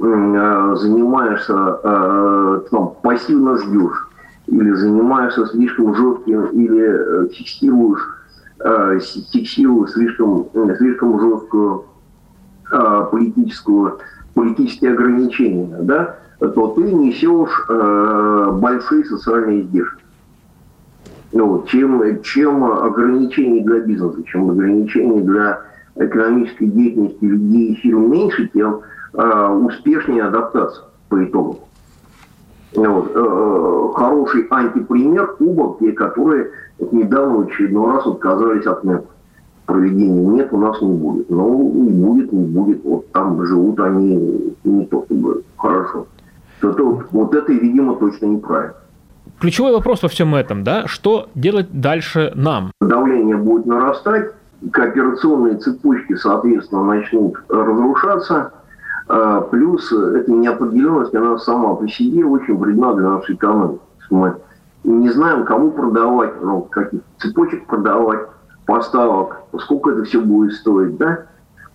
э, 0.00 0.74
занимаешься, 0.76 2.60
там, 2.70 2.94
пассивно 3.02 3.58
ждешь, 3.58 4.08
или 4.48 4.72
занимаешься 4.72 5.46
слишком 5.46 5.94
жестким, 5.94 6.46
или 6.46 7.28
фиксируешь, 7.28 8.08
фиксируешь 9.32 9.90
слишком, 9.92 10.48
слишком 10.78 11.20
жесткую 11.20 11.84
политическую, 13.10 13.98
политические 14.34 14.92
ограничения, 14.92 15.76
да, 15.80 16.16
то 16.38 16.68
ты 16.68 16.82
несешь 16.82 17.66
э, 17.68 18.50
большие 18.54 19.04
социальные 19.04 19.62
издержки. 19.62 20.02
Ну, 21.32 21.64
чем, 21.66 22.22
чем 22.22 22.64
ограничений 22.64 23.62
для 23.62 23.80
бизнеса, 23.80 24.22
чем 24.24 24.50
ограничений 24.50 25.22
для 25.22 25.60
экономической 25.96 26.66
деятельности 26.66 27.24
людей 27.24 27.74
фирм 27.76 28.10
меньше, 28.10 28.50
тем 28.52 28.80
э, 29.14 29.48
успешнее 29.48 30.24
адаптация 30.24 30.84
по 31.08 31.24
итогу. 31.24 31.60
Вот. 32.74 33.12
Э, 33.14 33.88
хороший 33.94 34.46
антипример 34.50 35.36
Куба, 35.36 35.76
те, 35.78 35.92
которые 35.92 36.50
недавно 36.90 37.44
очередной 37.44 37.92
раз 37.92 38.06
отказались 38.06 38.66
от 38.66 38.84
НЭП 38.84 39.06
проведения. 39.66 40.24
Нет, 40.26 40.52
у 40.52 40.58
нас 40.58 40.80
не 40.80 40.92
будет. 40.92 41.30
Ну, 41.30 41.72
не 41.72 41.90
будет, 41.90 42.32
не 42.32 42.44
будет. 42.44 42.84
Вот 42.84 43.10
там 43.12 43.44
живут 43.46 43.80
они 43.80 44.54
не 44.64 44.86
то 44.86 45.04
чтобы 45.04 45.42
хорошо 45.56 46.06
то, 46.62 46.72
то 46.72 47.02
вот 47.10 47.34
это, 47.34 47.52
видимо, 47.52 47.96
точно 47.96 48.26
неправильно. 48.26 48.74
Ключевой 49.40 49.72
вопрос 49.72 50.02
во 50.02 50.08
всем 50.08 50.34
этом, 50.34 50.62
да, 50.62 50.86
что 50.86 51.28
делать 51.34 51.68
дальше 51.72 52.32
нам? 52.36 52.70
Давление 52.80 53.36
будет 53.36 53.66
нарастать, 53.66 54.30
кооперационные 54.70 55.56
цепочки, 55.56 56.14
соответственно, 56.14 56.84
начнут 56.84 57.34
разрушаться, 57.48 58.52
а, 59.08 59.40
плюс 59.40 59.92
эта 59.92 60.30
неопределенность, 60.30 61.14
она 61.14 61.36
сама 61.38 61.74
по 61.74 61.88
себе 61.88 62.24
очень 62.24 62.56
вредна 62.56 62.94
для 62.94 63.10
нашей 63.10 63.34
экономики. 63.34 63.80
Мы 64.10 64.34
не 64.84 65.10
знаем, 65.10 65.44
кому 65.44 65.72
продавать, 65.72 66.40
ну, 66.40 66.62
каких 66.62 67.00
цепочек 67.18 67.66
продавать, 67.66 68.20
поставок, 68.66 69.42
сколько 69.60 69.90
это 69.90 70.04
все 70.04 70.20
будет 70.20 70.52
стоить, 70.54 70.96
да? 70.96 71.26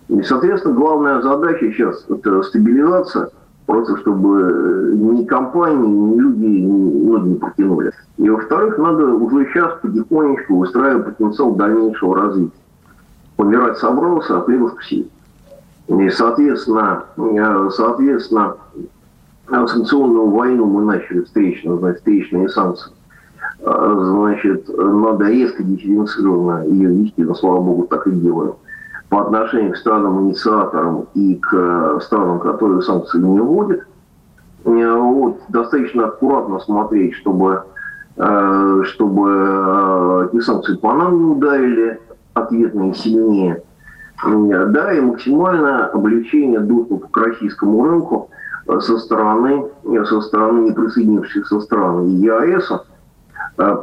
И, 0.08 0.22
соответственно, 0.22 0.74
главная 0.74 1.20
задача 1.20 1.70
сейчас– 1.70 2.06
это 2.08 2.42
стабилизация– 2.42 3.30
просто 3.68 3.98
чтобы 3.98 4.40
э, 4.40 4.94
ни 4.94 5.24
компании, 5.26 5.86
ни 5.86 6.18
люди 6.18 6.46
ноги 6.46 7.28
не 7.28 7.34
протянули. 7.34 7.92
И 8.16 8.28
во-вторых, 8.28 8.78
надо 8.78 9.04
уже 9.08 9.44
сейчас 9.44 9.74
потихонечку 9.82 10.56
выстраивать 10.56 11.04
потенциал 11.04 11.54
дальнейшего 11.54 12.16
развития. 12.16 12.56
Помирать 13.36 13.76
собрался, 13.76 14.38
а 14.38 14.40
хлебушку 14.40 14.80
сидит. 14.80 15.10
И, 15.86 16.08
соответственно, 16.08 17.04
э, 17.18 17.68
соответственно, 17.70 18.56
санкционную 19.50 20.30
войну 20.30 20.64
мы 20.64 20.84
начали 20.84 21.20
встречную, 21.20 21.78
значит, 21.78 21.98
встречные 21.98 22.48
санкции. 22.48 22.90
А, 23.64 23.94
значит, 23.98 24.68
надо 24.68 25.26
резко 25.26 25.62
дифференцированно 25.62 26.66
ее 26.66 26.88
вести, 26.94 27.24
но, 27.24 27.34
слава 27.34 27.60
богу, 27.60 27.86
так 27.88 28.06
и 28.06 28.10
делаем 28.12 28.54
по 29.08 29.22
отношению 29.22 29.72
к 29.72 29.76
странам-инициаторам 29.76 31.06
и 31.14 31.36
к 31.36 31.48
э, 31.52 31.98
странам, 32.02 32.40
которые 32.40 32.82
санкции 32.82 33.18
не 33.18 33.40
вводят. 33.40 33.80
Э, 34.64 34.96
вот, 34.96 35.40
достаточно 35.48 36.06
аккуратно 36.06 36.58
смотреть, 36.60 37.14
чтобы, 37.14 37.62
э, 38.16 38.82
чтобы 38.84 40.28
эти 40.32 40.40
санкции 40.42 40.76
по 40.76 40.92
нам 40.92 41.18
не 41.18 41.24
ударили 41.32 42.00
ответные 42.34 42.94
сильнее. 42.94 43.62
Да, 44.24 44.92
и 44.92 45.00
максимальное 45.00 45.86
облегчение 45.86 46.58
доступа 46.58 47.06
к 47.06 47.16
российскому 47.16 47.84
рынку 47.84 48.30
со 48.66 48.98
стороны, 48.98 49.66
со 50.06 50.20
стороны 50.20 50.70
неприсоединившихся 50.70 51.60
стран 51.60 52.06
и 52.06 52.10
ЕАЭС. 52.10 52.72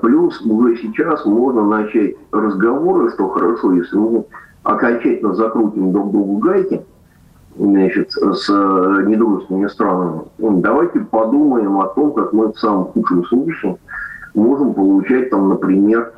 Плюс 0.01 0.41
уже 0.41 0.77
сейчас 0.77 1.25
можно 1.25 1.65
начать 1.65 2.15
разговоры, 2.31 3.11
что 3.11 3.27
хорошо, 3.27 3.73
если 3.73 3.97
мы 3.97 4.23
окончательно 4.63 5.33
закрутим 5.35 5.91
друг 5.91 6.11
другу 6.11 6.37
гайки, 6.37 6.85
значит, 7.57 8.11
с 8.11 8.49
э, 8.49 9.03
недружественными 9.05 9.67
странами, 9.67 10.21
ну, 10.37 10.61
давайте 10.61 10.99
подумаем 11.01 11.77
о 11.79 11.87
том, 11.87 12.13
как 12.13 12.31
мы 12.33 12.53
в 12.53 12.59
самом 12.59 12.85
худшем 12.85 13.25
случае 13.25 13.77
можем 14.33 14.73
получать, 14.73 15.29
там, 15.29 15.49
например, 15.49 16.13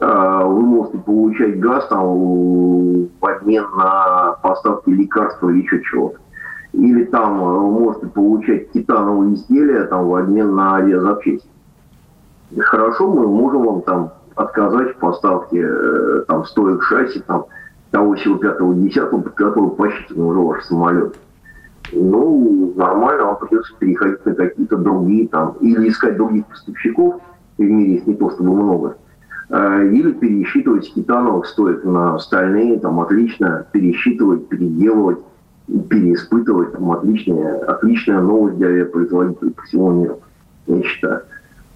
э, 0.00 0.40
вы 0.44 0.60
можете 0.60 0.98
получать 0.98 1.60
газ 1.60 1.86
там, 1.88 2.04
в 2.04 3.08
обмен 3.20 3.66
на 3.76 4.36
поставки 4.42 4.90
лекарства 4.90 5.48
или 5.50 5.62
еще 5.62 5.80
чего-то. 5.82 6.18
Или 6.72 7.04
там 7.04 7.40
э, 7.40 7.44
вы 7.44 7.70
можете 7.70 8.06
получать 8.08 8.72
титановые 8.72 9.34
изделия 9.34 9.84
там, 9.84 10.08
в 10.08 10.14
обмен 10.16 10.54
на 10.54 10.76
авиазапчасти. 10.76 11.48
Хорошо, 12.58 13.12
мы 13.12 13.26
можем 13.26 13.62
вам 13.62 13.82
там 13.82 14.12
отказать 14.36 14.96
в 14.96 14.98
поставке 14.98 15.66
там, 16.28 16.44
стоек 16.44 16.82
шасси 16.82 17.20
там, 17.26 17.46
того 17.90 18.14
всего 18.14 18.36
пятого 18.36 18.74
десятого, 18.74 19.20
под 19.20 19.34
которого 19.34 19.70
посчитан 19.70 20.20
уже 20.20 20.40
ваш 20.40 20.64
самолет. 20.64 21.16
Ну, 21.92 22.72
нормально, 22.76 23.24
вам 23.26 23.38
придется 23.38 23.72
переходить 23.78 24.24
на 24.24 24.34
какие-то 24.34 24.76
другие 24.76 25.28
там, 25.28 25.56
или 25.60 25.88
искать 25.88 26.16
других 26.16 26.46
поставщиков, 26.46 27.20
в 27.58 27.62
мире 27.62 27.96
их 27.96 28.06
не 28.06 28.14
то 28.14 28.30
чтобы 28.30 28.52
много, 28.52 28.96
э, 29.50 29.88
или 29.92 30.12
пересчитывать 30.12 30.92
титановых 30.92 31.46
стоек 31.46 31.84
на 31.84 32.18
стальные, 32.18 32.80
там, 32.80 33.00
отлично 33.00 33.66
пересчитывать, 33.70 34.48
переделывать, 34.48 35.18
переиспытывать, 35.88 36.72
там, 36.72 36.90
отличная, 36.90 37.58
отличная 37.66 38.20
новость 38.20 38.56
для 38.56 38.68
авиапроизводителей 38.68 39.52
по 39.52 39.62
всему 39.62 39.90
миру, 39.92 40.20
я 40.66 40.82
считаю. 40.82 41.22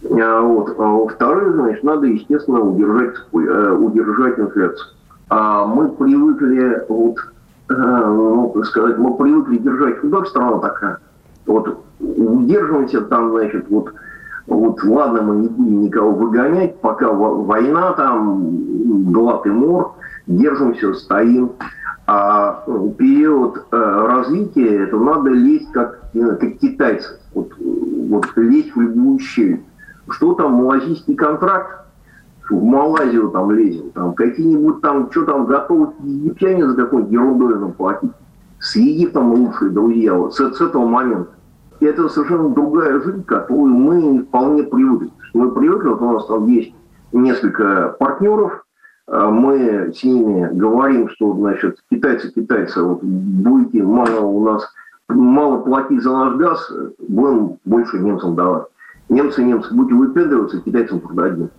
А, 0.05 0.41
вот. 0.41 0.75
А 0.79 0.83
во-вторых, 0.83 1.55
значит, 1.55 1.85
надо, 1.85 2.07
естественно, 2.07 2.61
удержать, 2.61 3.17
э, 3.33 3.77
удержать 3.79 4.39
инфляцию. 4.39 4.89
А 5.29 5.67
мы 5.67 5.89
привыкли, 5.89 6.85
вот, 6.89 7.17
э, 7.69 7.75
ну, 7.75 8.53
так 8.55 8.65
сказать, 8.67 8.99
мы 8.99 9.17
привыкли 9.17 9.59
держать 9.59 10.01
художественная 10.01 10.49
страна 10.49 10.59
такая. 10.61 10.99
Вот 11.47 11.85
удерживаемся 12.01 13.01
там, 13.03 13.33
значит, 13.33 13.67
вот, 13.69 13.93
вот 14.47 14.83
ладно, 14.85 15.23
мы 15.23 15.37
не 15.37 15.49
будем 15.49 15.83
никого 15.83 16.13
выгонять, 16.13 16.81
пока 16.81 17.13
война 17.13 17.93
там, 17.93 19.13
глад 19.13 19.47
и 19.47 19.51
мор, 19.51 19.95
держимся, 20.27 20.95
стоим. 20.95 21.53
А 22.07 22.65
ну, 22.67 22.91
период 22.93 23.67
э, 23.71 23.77
развития, 23.77 24.85
это 24.85 24.97
надо 24.97 25.29
лезть 25.29 25.71
как, 25.73 26.01
как 26.15 26.57
китайцы. 26.59 27.19
Вот, 27.35 27.53
вот 27.59 28.27
лезть 28.37 28.75
в 28.75 28.81
любую 28.81 29.19
щель. 29.19 29.61
Что 30.11 30.35
там, 30.35 30.53
малазийский 30.53 31.15
контракт, 31.15 31.79
в 32.51 32.63
Малайзию 32.63 33.31
там 33.31 33.51
лезем, 33.51 33.91
там 33.91 34.15
какие-нибудь 34.15 34.81
там, 34.81 35.11
что 35.11 35.25
там 35.25 35.47
готовы 35.47 35.93
египтяне 36.03 36.67
за 36.67 36.75
какой-нибудь 36.75 37.13
ерундой 37.13 37.59
нам 37.59 37.73
платить. 37.73 38.13
С 38.59 38.75
Египтом 38.77 39.33
лучшие 39.35 39.71
друзья 39.71 40.15
вот, 40.15 40.35
с, 40.35 40.39
с 40.39 40.61
этого 40.61 40.87
момента. 40.87 41.31
И 41.81 41.85
это 41.85 42.09
совершенно 42.09 42.49
другая 42.49 43.01
жизнь, 43.01 43.23
которую 43.25 43.73
мы 43.75 44.03
не 44.03 44.21
вполне 44.21 44.65
привыкли. 44.65 45.11
Мы 45.33 45.53
привыкли, 45.53 45.89
вот 45.89 46.03
у 46.03 46.13
нас 46.13 46.27
там 46.27 46.47
есть 46.47 46.75
несколько 47.13 47.95
партнеров, 48.01 48.65
а 49.07 49.31
мы 49.31 49.93
с 49.95 50.03
ними 50.03 50.49
говорим, 50.53 51.09
что, 51.11 51.35
значит, 51.35 51.79
китайцы, 51.91 52.33
китайцы, 52.33 52.83
вот 52.83 53.03
будете 53.03 53.83
мало 53.83 54.21
у 54.21 54.45
нас, 54.45 54.69
мало 55.09 55.59
платить 55.59 56.03
за 56.03 56.11
наш 56.11 56.35
газ, 56.35 56.73
будем 57.07 57.59
больше 57.65 57.99
немцам 58.01 58.35
давать. 58.35 58.65
Немцы, 59.09 59.43
немцы, 59.43 59.73
будете 59.75 59.95
выпендриваться, 59.95 60.61
китайцам 60.61 61.01
продадим. 61.01 61.51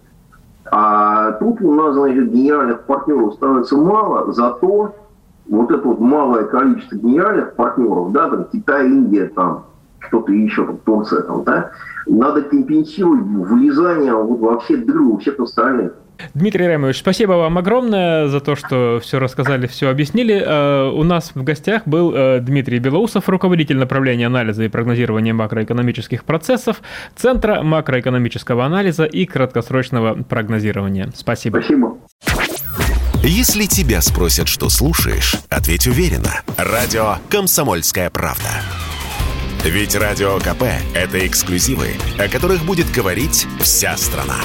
А 0.71 1.31
тут 1.33 1.61
у 1.61 1.73
нас, 1.73 1.95
значит, 1.95 2.31
генеральных 2.31 2.81
партнеров 2.81 3.33
становится 3.33 3.75
мало, 3.75 4.31
зато 4.33 4.95
вот 5.47 5.71
это 5.71 5.87
вот 5.87 5.99
малое 5.99 6.43
количество 6.43 6.95
генеральных 6.95 7.55
партнеров, 7.55 8.11
да, 8.11 8.29
там 8.29 8.45
Китай, 8.51 8.87
Индия, 8.87 9.31
там 9.33 9.65
что-то 9.99 10.31
еще, 10.31 10.65
там, 10.65 10.77
Турция, 10.85 11.21
там, 11.21 11.43
да, 11.43 11.71
надо 12.05 12.43
компенсировать 12.43 13.23
влезание 13.23 14.13
вот 14.13 14.39
во 14.39 14.59
все 14.59 14.77
дыры 14.77 15.01
у 15.01 15.17
всех 15.17 15.39
остальных. 15.39 15.93
Дмитрий 16.33 16.67
Ремович, 16.67 16.99
спасибо 16.99 17.33
вам 17.33 17.57
огромное 17.57 18.27
за 18.27 18.39
то, 18.39 18.55
что 18.55 18.99
все 19.01 19.19
рассказали, 19.19 19.67
все 19.67 19.89
объяснили. 19.89 20.43
Э, 20.45 20.89
у 20.89 21.03
нас 21.03 21.31
в 21.33 21.43
гостях 21.43 21.83
был 21.85 22.13
э, 22.13 22.39
Дмитрий 22.41 22.79
Белоусов, 22.79 23.29
руководитель 23.29 23.77
направления 23.77 24.27
анализа 24.27 24.63
и 24.63 24.67
прогнозирования 24.67 25.33
макроэкономических 25.33 26.23
процессов 26.23 26.81
Центра 27.15 27.61
макроэкономического 27.61 28.65
анализа 28.65 29.05
и 29.05 29.25
краткосрочного 29.25 30.23
прогнозирования. 30.23 31.09
Спасибо. 31.15 31.61
Спасибо. 31.61 31.97
Если 33.23 33.65
тебя 33.65 34.01
спросят, 34.01 34.47
что 34.47 34.69
слушаешь, 34.69 35.35
ответь 35.49 35.87
уверенно. 35.87 36.41
Радио 36.57 37.15
«Комсомольская 37.29 38.09
правда». 38.09 38.49
Ведь 39.65 39.93
Радио 39.95 40.39
КП– 40.39 40.63
это 40.95 41.27
эксклюзивы, 41.27 41.89
о 42.17 42.29
которых 42.29 42.63
будет 42.63 42.89
говорить 42.91 43.45
вся 43.59 43.97
страна. 43.97 44.37